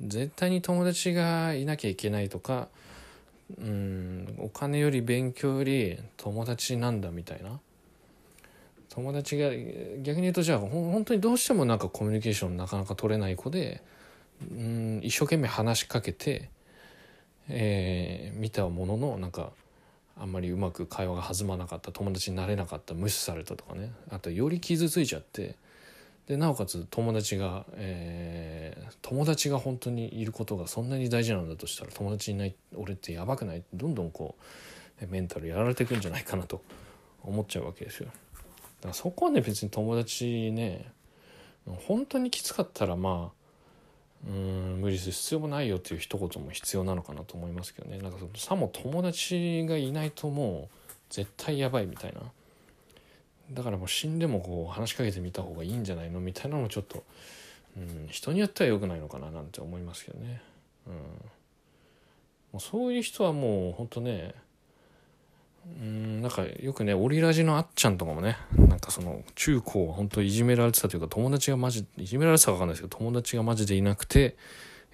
[0.00, 2.68] 絶対に友達がいなきゃいけないとか
[3.58, 7.60] うんお金より勉強より友達なんだみたいな。
[8.88, 13.82] 友達が逆に言うとじゃあ本当にどうしてもなんかコミュニケーションなかなか取れない子で
[14.40, 16.48] うん一生懸命話しかけて、
[17.48, 19.52] えー、見たもののなんか
[20.18, 25.56] あんまりうまく会話が弾まなかった友達になれなかった無視されたとかねあとより傷ついちゃって
[26.26, 33.62] でなおかつ友達が、えー、友達が本当にいることがそんなに大事なんだとしたら友達いない俺ってやばくない？
[33.72, 34.34] どんどんこ
[35.00, 36.62] うメンタルやられていくんじゃないかなと
[37.22, 38.06] 思っちゃうわけですよ。
[38.06, 40.90] だからそこはね別に友達ね
[41.66, 43.35] 本当にきつかったらまあ
[44.26, 47.98] うん無理する必要もないよっていう一言も必要なのかなと思いますけどね。
[47.98, 52.20] なんかそのさも友達がいないともう絶対やばいみたいな。
[53.52, 57.04] だからもう死んでもこう話しかけてみた方がいいんじゃないのみたいなのもちょっと、
[57.76, 60.42] うん、人によっては良くないのかななんて思いますけどね、
[60.88, 60.98] うん、も
[62.54, 64.34] うそういう人はもうほんとね
[65.80, 74.36] うんなんかよくねオリラジのあっちゃんとかもねなんかその中高は本当いじめられてたというか友達がマジいじめられてたか分かんないですけど友達がマジでいなくて、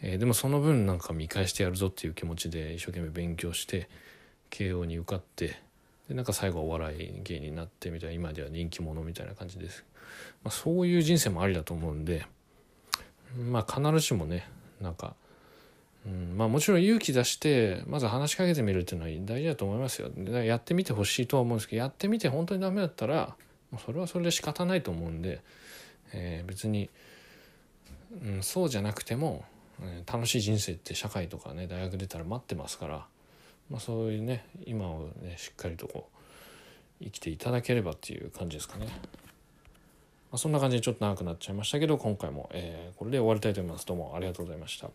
[0.01, 3.89] えー、でもその分なんか見返してやるぞっていう気持ちで一生懸命勉強して
[4.51, 5.61] 慶応に受かって
[6.09, 9.85] でなんか最後はお笑い芸人になってみたいな今では人気者みたいな感じです、
[10.43, 12.27] まあ、そういう人生もありだと思うんで
[13.39, 14.49] まあ必ずしもね
[14.81, 15.15] なんか
[16.07, 20.11] うん、まあもちろん勇気出してまず話しかけてみるっていうのは大事だと思いますよ
[20.43, 23.37] やってみてほしいとは思うんですけどやってみて本当にダメだったら
[23.85, 25.41] それはそれで仕方ないと思うんで、
[26.13, 26.91] えー、別に、
[28.23, 29.45] うん、そうじゃなくても、
[29.81, 33.07] えー、楽しい人生って社会とかね大学出たら待ってますから、
[33.71, 36.09] まあ、そういうね今をねしっかりとこ
[37.01, 38.87] う生きていただければっていう感じですかね。
[38.87, 43.87] まあ、そんな感じでちょっと長くなっちゃいましたけど今回も、えー、これで終わりたいと思います。
[43.87, 44.91] どうもありがとうございました。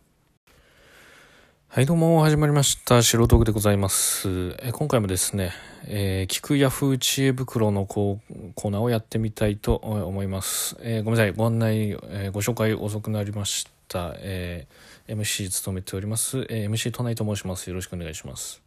[1.69, 3.03] はい、どうも、始まりました。
[3.03, 4.55] 素人でございます。
[4.59, 5.51] え今回もですね、
[5.85, 10.77] えー、聞くヤフー知恵袋のコーナーをやってみたいと思います。
[10.79, 14.15] えー、ごめんなさい、ご案内、えー、ご紹介遅くなりました。
[14.15, 17.69] えー、MC 務めております、えー、MC 都内と申します。
[17.69, 18.63] よろしくお願いします。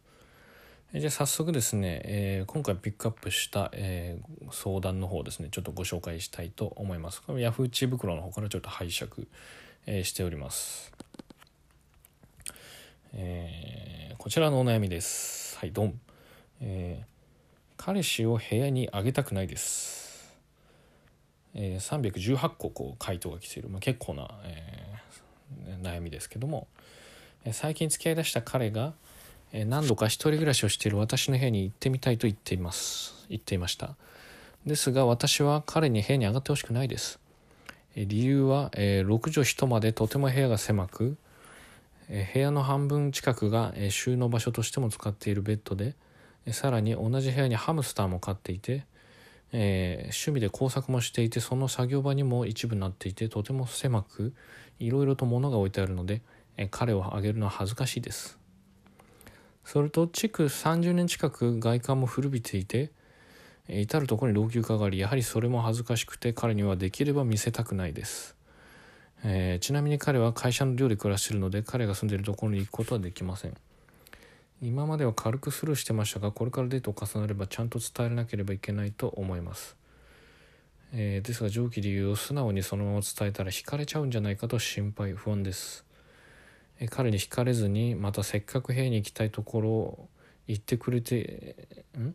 [0.93, 7.23] えー、じゃあ早速ですね、えー、今回ピックアップした、えー、相談の方ですね、ちょっとご紹介したいと思います。
[7.23, 9.27] これヤフー知恵袋の方からちょっと拝借、
[9.87, 10.93] えー、しております。
[13.13, 15.57] えー、こちらのお悩みです。
[15.57, 15.99] はい、ドン。
[16.61, 17.05] えー、
[17.75, 20.33] 彼氏を部屋にあげたくないです。
[21.53, 26.67] えー、318個こう回答が来ている、まあ、結構な、えー、悩みですけども、
[27.43, 28.93] え最近付き合いだした彼が、
[29.51, 33.95] え何度か一人暮らしをしている私の部屋に行ってみたいと言っています言っていました
[34.65, 37.19] ですが私は彼に部屋に上がってほしくないです、
[37.97, 41.17] え理由は、え6畳一間でとても部屋が狭く、
[42.33, 45.95] 部屋の半分近くが、収納場所としても使っているベッドで、
[46.45, 48.85] えさらに同じ部屋にハムスターも飼っていて
[49.53, 54.33] えー、趣味で工作もしていてその作業場にも一部なっていてとても狭く
[54.79, 56.21] いろいろと物が置いてあるので、
[56.57, 58.39] え、彼をあげるのは恥ずかしいです。
[59.63, 62.89] それと築30年近く外観も古びていて、
[63.69, 68.35] 至る所に老朽化がありやはりそれも恥ずかしくて彼にはできれば見せたくないです、
[69.23, 73.55] えちなみに彼は会社の寮で暮らしているので彼が住んでいるところに行くことはできません。
[74.63, 79.75] 今までは軽くスルーしてましたがこれからデートを重ねればちゃんと伝えなければいけないと思います、
[80.93, 85.83] えー、ですが上記理由を素直にそのまま伝えたら惹かれちゃうんじゃないかと心配不安です、
[86.79, 90.09] えー、彼に惹かれずにまたせっかく部屋に行きたいところを
[90.47, 91.55] 言ってくれて
[91.97, 92.13] ん？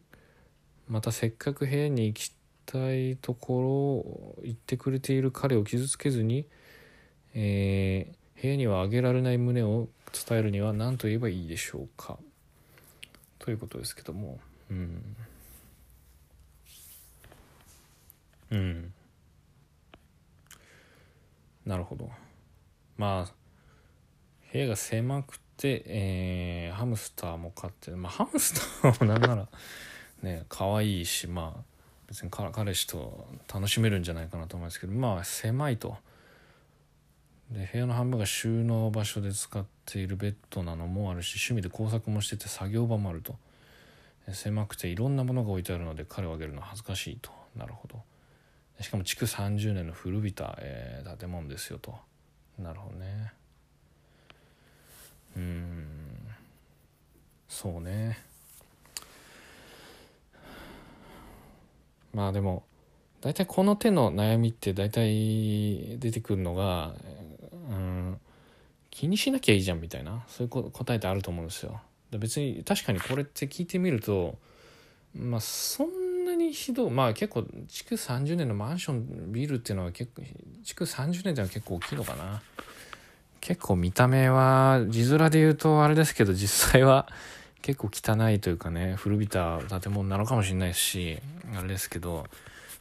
[0.89, 2.33] またせっかく部屋に行き
[2.65, 6.47] たいところを言ってくれている彼を傷つけずに、
[7.39, 9.89] えー、部屋にはあげられない旨を
[10.27, 12.17] 伝えるには何と言えばいいでしょうか？
[13.39, 14.41] ということですけども。
[14.71, 15.03] うん。
[18.53, 18.93] うん。
[21.67, 22.11] なるほど。
[22.97, 23.33] まあ
[24.51, 29.49] 部屋が狭くて、えー、ハムスターも飼ってまあハムスターはなんなら
[30.23, 31.61] ね可愛いしまあ
[32.09, 35.99] 別に彼氏と楽しめるんじゃないかなと思いますけどまあ狭いと。
[37.51, 43.37] で部屋の半分が収納場所で使っているベッドなのもあるし趣味で工作もしてて作業場もあると。
[44.33, 47.31] 狭くていろんなものが置いてあるので彼をあげるのは恥ずかしいと。
[47.55, 48.03] なるほど。
[48.81, 51.95] しかも築30年の古びた、えー、建物ですよと。
[52.59, 53.33] なるほどね。
[55.37, 55.87] うん。
[57.49, 58.19] そうね。
[62.13, 62.65] まあでも
[63.21, 66.95] 大体この手の悩みって大体出てくるのが、
[68.97, 71.83] 気にしなきゃいいじゃんみたいなそういう答えってあると思うんですよ。
[72.13, 74.39] 別に確かにこれって聞いてみると
[75.15, 80.23] まあそんなにひどいまあ結構築30年のマンションビルっていうのは結構
[80.65, 82.41] 築30年っていうのは結構大きいのかな
[83.43, 87.07] 結構見た目は字面で言うとあれですけど実際は
[87.61, 91.19] 結構汚いというかね古びた建物なのかもしれないし
[91.55, 92.27] あれですけど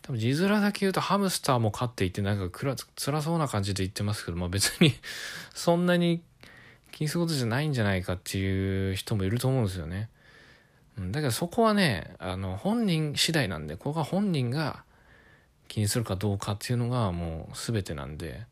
[0.06, 4.94] 多分字面だけ言うとハムスターも飼っていてなんかくら辛そうな感じで言ってますけど、まあ、別に
[5.56, 6.22] そんなに
[6.92, 10.10] 気にすることじゃないんじゃないかっていう人もいると思うんですよね。
[11.00, 14.84] だけどそこはねあの本人次第なんでここが本人が
[15.68, 18.46] 気にするかどうかっていうのがもう全てなんで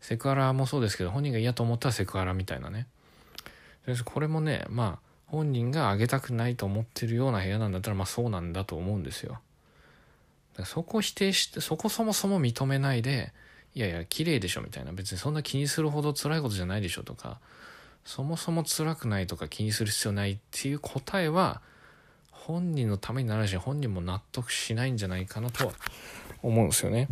[0.00, 2.86] セクハラもそうですけど本人が嫌と思ったらセクハラみたいなね。
[4.06, 9.40] これもねまあ本人があげたくないと思ってるような部屋なんだったらまあそうなんだと思うんですよ。
[10.64, 13.32] そこ否定して、そこそもそも認めないで、
[13.74, 14.92] いやいや、綺麗でしょみたいな。
[14.92, 17.40] 別にそんな気にするほど辛いことじゃないでしょとか、
[18.04, 21.60] そもそも辛くないとか気にする必要ないっていう答えは、
[22.30, 25.72] 本人のためになるし、本人も納得しないんじゃないかなとは
[26.42, 27.08] 思うんですよね。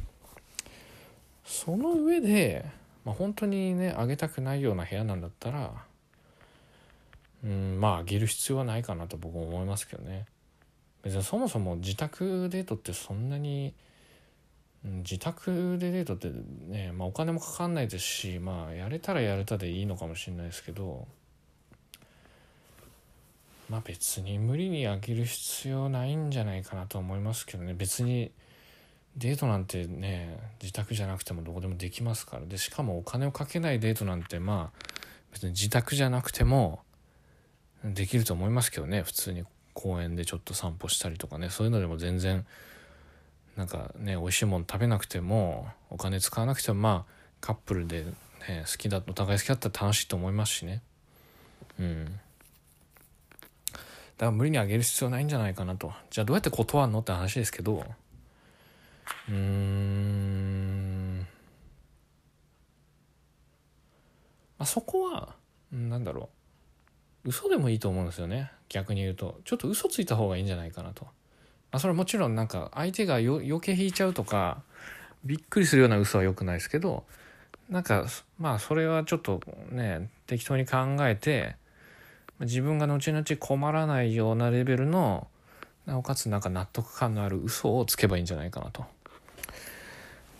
[1.45, 2.65] その上で、
[3.05, 5.73] まあ、本当にね、あげたくないような部屋なんだったら、
[7.45, 10.25] うん、まあ、あげる必要はないかなと僕も思いますけどね。
[11.05, 13.75] 別にそもそも自宅デートってそんなに
[14.85, 16.31] 自宅でデートって
[16.67, 21.07] ね、まあ、お金もかかんないですしまあやれたらやれたでいいのかもしれないですけど
[23.69, 27.73] まあ別に無理にあげる必要ないんじゃないかなと思いますけどね。
[27.73, 28.31] 別に
[29.17, 32.47] デートなんてね自宅じゃなくてもどこでもできますから。
[32.47, 34.79] でしかもお金をかけないデートなんてまあ
[35.33, 36.81] 別に自宅じゃなくても
[37.85, 39.45] できると思いますけどね普通に。
[39.75, 41.51] 公園でちょっと散歩したりとかね。
[41.51, 42.47] そういうのでも全然
[43.57, 50.81] なんかね美味しいもの食べなくてもお金使わなくてもまあカップルで、ね、好きだお互い好きだったら楽しいと思いますしね。
[51.79, 52.05] うん。
[52.05, 52.11] だ
[54.19, 55.93] から無理にあげる必要ないんじゃないかなと。
[56.11, 57.85] じゃあどうやって断るのって話ですけど。
[59.29, 61.19] うーん。
[64.57, 65.35] まあそこは
[65.73, 66.44] なんだろう。
[67.25, 68.51] 嘘でもいいと思うんですよね。
[68.69, 69.41] 逆に言うと。
[69.45, 71.11] ちょっと嘘ついた方がいいんじゃないかなと、ま
[71.73, 74.63] あ、それはもちろんなんか相手が余計引いちゃうとか
[75.25, 77.05] びっくりするような嘘は良くないですけど
[77.69, 78.07] なんか
[78.39, 81.57] まあそれはちょっとね適当に考えて
[82.41, 85.27] 自分が後々困らないようなレベルの
[85.87, 88.85] なおかつなんか納得感のある嘘をつけばいいんじゃないかなと。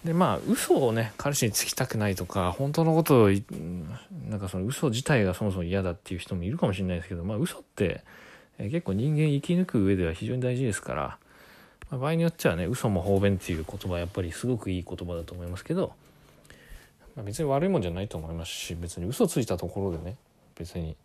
[0.05, 3.31] でまあ嘘をね彼氏につきたくないとか本当のことを
[4.29, 8.05] なんかその嘘自体がそもそも嫌だっていう人もいるかもしれないですけどまあ嘘って
[8.59, 11.19] 結構人間生き抜く上では非常に大事ですから、
[11.91, 15.95] まあ、場合によってはね嘘も方便っていう言葉はやっぱりすごくいい言葉だと思いますけど、
[17.17, 20.17] まあ、別に悪いもんじゃないと思いますし別に嘘ついたところでね
[20.55, 20.97] 別に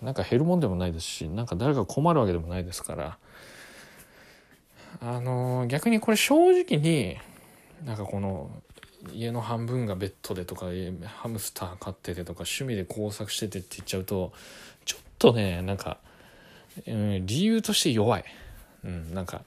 [0.00, 3.18] なんか減るもんでもないですしなんか誰か困るわけでもないですから
[5.00, 7.18] あのー、逆にこれ正直に
[7.84, 8.50] なんかこの
[9.12, 10.66] 家の半分がベッドでとか
[11.06, 14.32] ハムスター飼っててとか趣味で工作しててって言っちゃうと
[14.84, 15.98] ちょっとねなんか、
[16.86, 18.24] うん、理由として弱い、
[18.84, 19.42] うん、なんか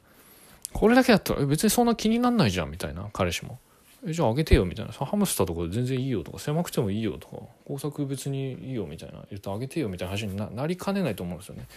[0.74, 3.60] これだけだったら別にそんな気になんないじゃんみたいな彼氏も。
[4.04, 4.92] えじゃああげてよみたいな。
[4.94, 11.68] ハムスターとか全然いいよとか狭くてもいいよとか工作別にいいよみたいな言ってあげてよみたいな話になりかねないと思うんですよね。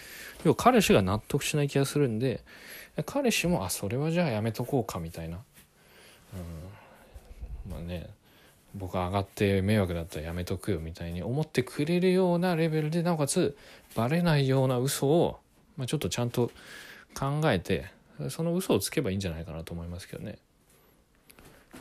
[0.43, 2.41] 要は彼氏が納得しない気がするんで
[3.05, 5.39] 彼氏もあそれはじゃあやめとこうかみたいな。
[7.69, 8.09] まあね
[8.75, 13.57] 僕上がって迷惑だったらやめとくよみたいに思ってくれるようなレベルでなおかつ
[13.95, 15.39] バレないような嘘を、
[15.77, 16.51] まあ、ちょっとちゃんと
[17.17, 17.85] 考えて
[18.29, 20.37] その嘘をつけばいいんじゃないかなと思いますけどね。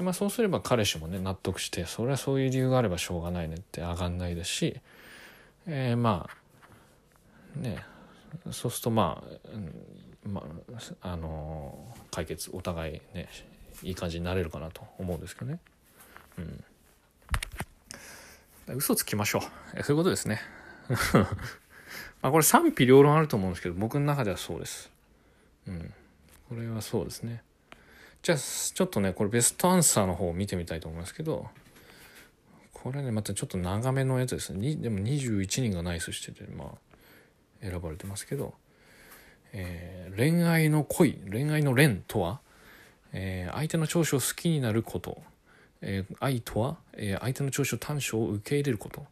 [0.00, 4.80] まあ、そうすれば彼氏もね納得してそれはそういう理由があればしょうがないねって上がんないですし、
[5.66, 6.28] え、ま
[7.56, 7.84] あね
[8.50, 9.22] そうするとま
[10.26, 10.42] あ、ま
[11.00, 11.78] ああの、
[12.10, 13.28] 解決お互いね
[13.84, 15.60] いい感じになれるかなと思うんですけどね。
[16.38, 16.64] うん
[18.66, 19.82] 嘘つきましょう。
[19.82, 20.40] そういうことですね。
[22.22, 24.90] まあこれ賛否両論あると思うんですけど、僕の中ではそうです。
[25.66, 25.92] うん。
[26.48, 27.42] これはそうですね。
[28.22, 31.50] じゃあ、ちょっとね、これベストアンサーの方を見てみたいと思いますけど、
[32.72, 34.76] これね、またちょっと長めのやつですね。
[34.76, 36.70] でも21人がナイスしてて、まあ、
[37.60, 38.54] 選ばれてますけど、
[39.52, 42.40] えー、恋愛の恋、恋愛の恋とは、
[43.14, 45.22] えー、相手の長所を好きになること、
[45.80, 49.06] えー、愛とは、えー、相手の長所短所を受け入れること、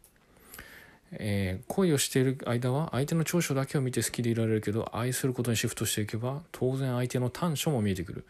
[1.13, 8.25] えー、恋をしている間は相手の長所だけを見て好きでいられるけど愛することにシフトしていけば当然相手の短所も見えてくる。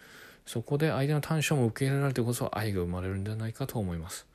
[0.45, 4.25] そこで相手の短所も受け入れられてこそ愛が生まれるんではないかと思います。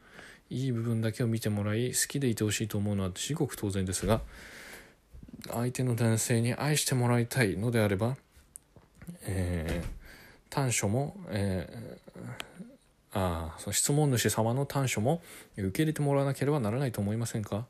[0.51, 4.23] いい部分だけを見てもらい好きでいてほしいと思うのは至極当然ですが
[5.51, 8.17] 相手の男性に愛してもらいたいのであれば、
[9.23, 9.98] えー、
[10.51, 15.23] 短所も、えー、あその質問主様の短所も
[15.57, 17.67] 受け入れてもらわなければならないと思いませんか？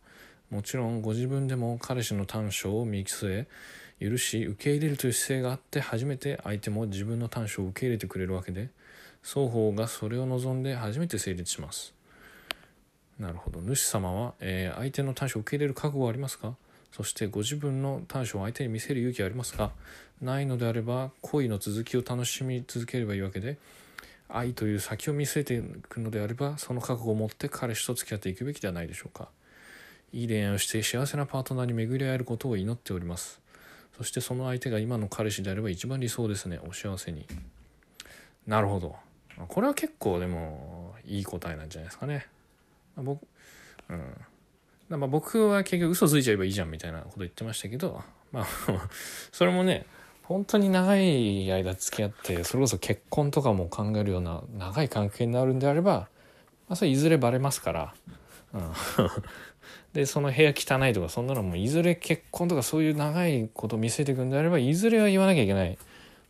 [0.50, 3.46] もちろんご自分でも彼氏の短所を見据
[4.00, 8.70] え許し受け入れるという姿勢があって初めて相手も自分の短所を受け入れてくれるわけで
[9.20, 11.92] 双方がそれを望んで初めて成立します。
[13.18, 13.60] なるほど。
[13.60, 16.54] 主様は、えー、相手の短所を受け入れる覚悟はありますか？
[16.92, 19.70] そしてご自分の短所を相手に見せる勇気はありますか？
[20.20, 23.56] ないのであれば恋の続きを楽しみ続ければいいわけで
[24.28, 29.28] 愛という先を見据えていくのであればその覚悟を持って彼氏と付き合っていくべきではないでしょうか。
[30.12, 33.40] いい恋愛をして幸せなパートナーに巡り合えることを祈っております。
[33.96, 36.58] そしてその相手が今の彼氏であれば一番理想ですね。
[36.66, 37.26] お幸せに。
[38.46, 38.96] なるほど。
[39.48, 42.26] これは結構でもいい答えなんじゃないですかね。
[42.96, 43.20] 僕
[43.88, 44.14] うん。
[44.96, 48.46] まあ僕は結局嘘ついちゃえばいいじゃんみたいなこと言ってましたけどまあ
[49.32, 49.86] それもね
[50.24, 56.08] 本当に長い間付き合ってそれこそ結婚とかも考えるような長い関係になるんであれば、
[56.68, 57.94] まあ、それいずれバレますから、
[58.52, 58.72] うん、
[59.94, 65.78] でその部屋汚いとかそんなのもいずれ結婚とかそういう長いことを見せていくんであればいずれは言わなきゃいけない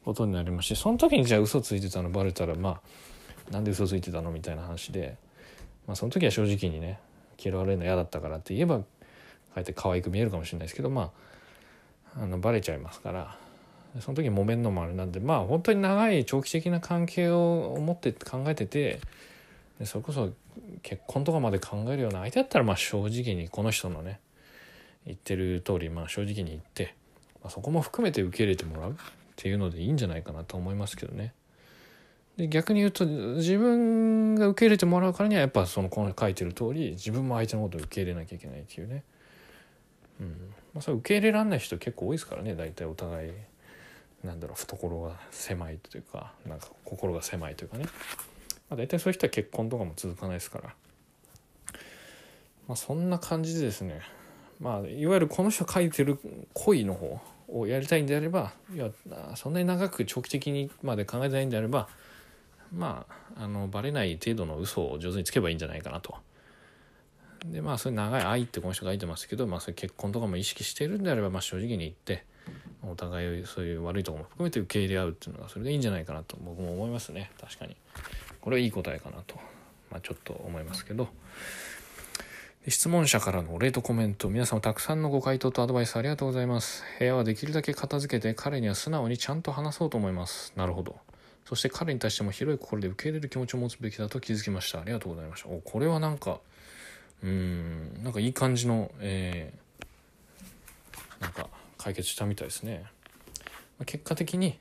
[0.05, 2.81] ことになりますしその時にじゃあ嘘ついてたのバレたらま
[3.51, 5.17] あなんで嘘ついてたのみたいな話で、
[5.87, 7.01] まあ、その時は正直にね
[7.43, 8.85] 嫌われるの嫌だったからって言えばか
[9.59, 11.13] えって可愛く見えるかもしれないですけどま
[12.17, 13.37] ああのバレちゃいますから
[14.01, 19.01] その時揉めんのもあれなんでまあ本当に長い長期的な関係を思って考えてて
[19.85, 20.33] それこそ
[20.83, 24.21] 結婚とかまで考えるような相手だったらまあ正直にこの人のね
[25.07, 26.95] 言ってる通りまあ正直に言って、
[27.43, 28.95] まあ、そこも含めて受け入れてもらうっ
[29.37, 31.33] ていうのでいいんじゃないかなと思いますけどね。
[32.39, 39.03] で逆に言うと自分が受け入れてもらうからにはやっぱそのこの書いてる通り自分も相手のことを受け入れなきゃいけないっていうね。
[40.21, 40.27] うん
[40.73, 43.33] まあ、それ受け入れられない人結構多いですからね大体お互い
[44.25, 47.85] なんだろう懐が狭いというかなんか心が狭いというかね。
[48.71, 50.75] まあ、大体そういう人は結婚とかも続かないですから、
[52.69, 54.01] まあ、そんな感じでですね
[54.61, 56.21] まあいわゆるこの人書いてる
[56.53, 58.91] 恋の方をやりたいんであればいや
[59.35, 61.89] そんなに長く長期的にまで考えてないんであれば
[62.73, 63.07] ま
[63.37, 66.17] ああのバレない程度の嘘を上手につけばいいんじゃないかなと。
[67.47, 72.25] でまあそれ長い愛ってこの人書いてますけど、まあ、それ結婚とかも意識しているんであれば、まあ、正直に言って、
[72.83, 77.31] お互いそういう悪いところも含めて受け入れ合うっていうのがそれでいいんじゃないかなと僕も思いますね。
[77.41, 77.77] 確かに。
[78.41, 79.37] これはいい答えかなと、
[79.91, 81.09] まあ、ちょっと思いますけど。
[82.67, 84.29] 質問者からのお礼とコメント。
[84.29, 86.85] 皆様たくさんのご回答とアドバイスありがとうございます。
[86.99, 90.53] 部屋はできるだけ片付けて彼には素直にちゃんと話そうと思います。
[90.55, 90.97] なるほど。
[91.49, 94.83] そして彼に対しても広い心で受け入れる気持ちを持つべきだと気づきました。
[94.83, 95.49] ありがとうございました。
[95.49, 96.41] おこれはなんか
[97.23, 102.85] うんなんかいい感じの、えー、なんか解決したみたいですね。
[103.87, 104.59] 結果的に、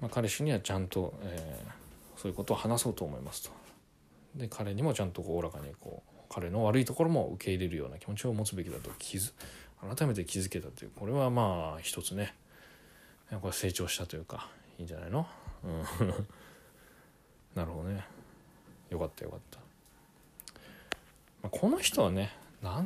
[0.00, 3.50] まあ、彼氏にはちゃんと、えー、そういうことを話そうと思いますと。
[4.34, 9.32] で彼にもちゃんとおおらかにこう彼の悪いところも受け入れるような気持ちを持つべきだと気づ
[9.96, 12.34] 改めて気づけたというこれはまあ一つね。
[13.40, 15.28] これ成長したというかいいんじゃないの、
[17.54, 18.04] なるほどね。
[18.90, 19.58] よかったよかった、
[21.42, 22.30] まあ、この人はね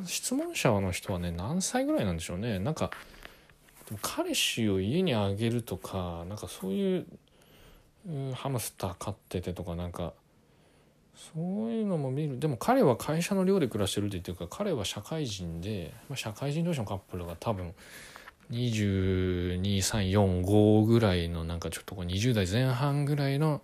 [0.07, 2.59] 質問者の人はね何歳ぐらいなんでしょうね。
[2.59, 2.91] なんか
[4.03, 7.07] 彼氏を家にあげるとかなんかそういう、
[8.09, 10.13] うん、ハムスター飼っててとかなんか
[11.35, 12.39] そういうのも見る。
[12.39, 17.75] でも彼は会社の寮で暮らしてるって言ってるから彼は社会人で、まあ、社会人同士のカップルが多分
[18.51, 23.63] 22345ぐらいのなんかちょっとこう20代前半ぐらいの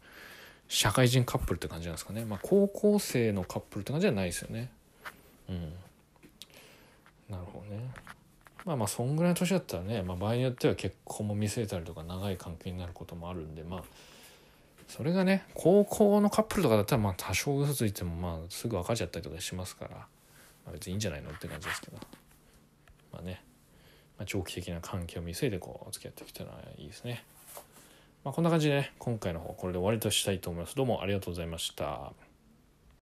[0.68, 2.24] 社会人カップルって感じなんですかね。
[2.24, 4.70] まあ高校生のカップルって感じじゃないですよね。
[5.48, 5.72] うん。
[7.28, 7.90] なるほどね。
[8.64, 13.82] まあまあそんぐらいの年だったらね、まあ、場合によっては結婚も見据えたりとか長い関係になることもあるんでまあ
[14.88, 20.06] それがね高校のカップルとかだったらまあ多少嘘ついてもまあすぐ分かっちゃったりとかしますから、ま
[20.68, 21.98] あ、別にいいんじゃないのって感じですけど。
[23.12, 23.40] まあね、
[24.18, 27.24] まあ、長期的な関係を見据えてこう付き合ってきたらいいですね。
[28.24, 30.74] まあこんな感じでね今回の方これで終わりとしたいと思います。
[30.74, 32.25] どうもありがとうございました。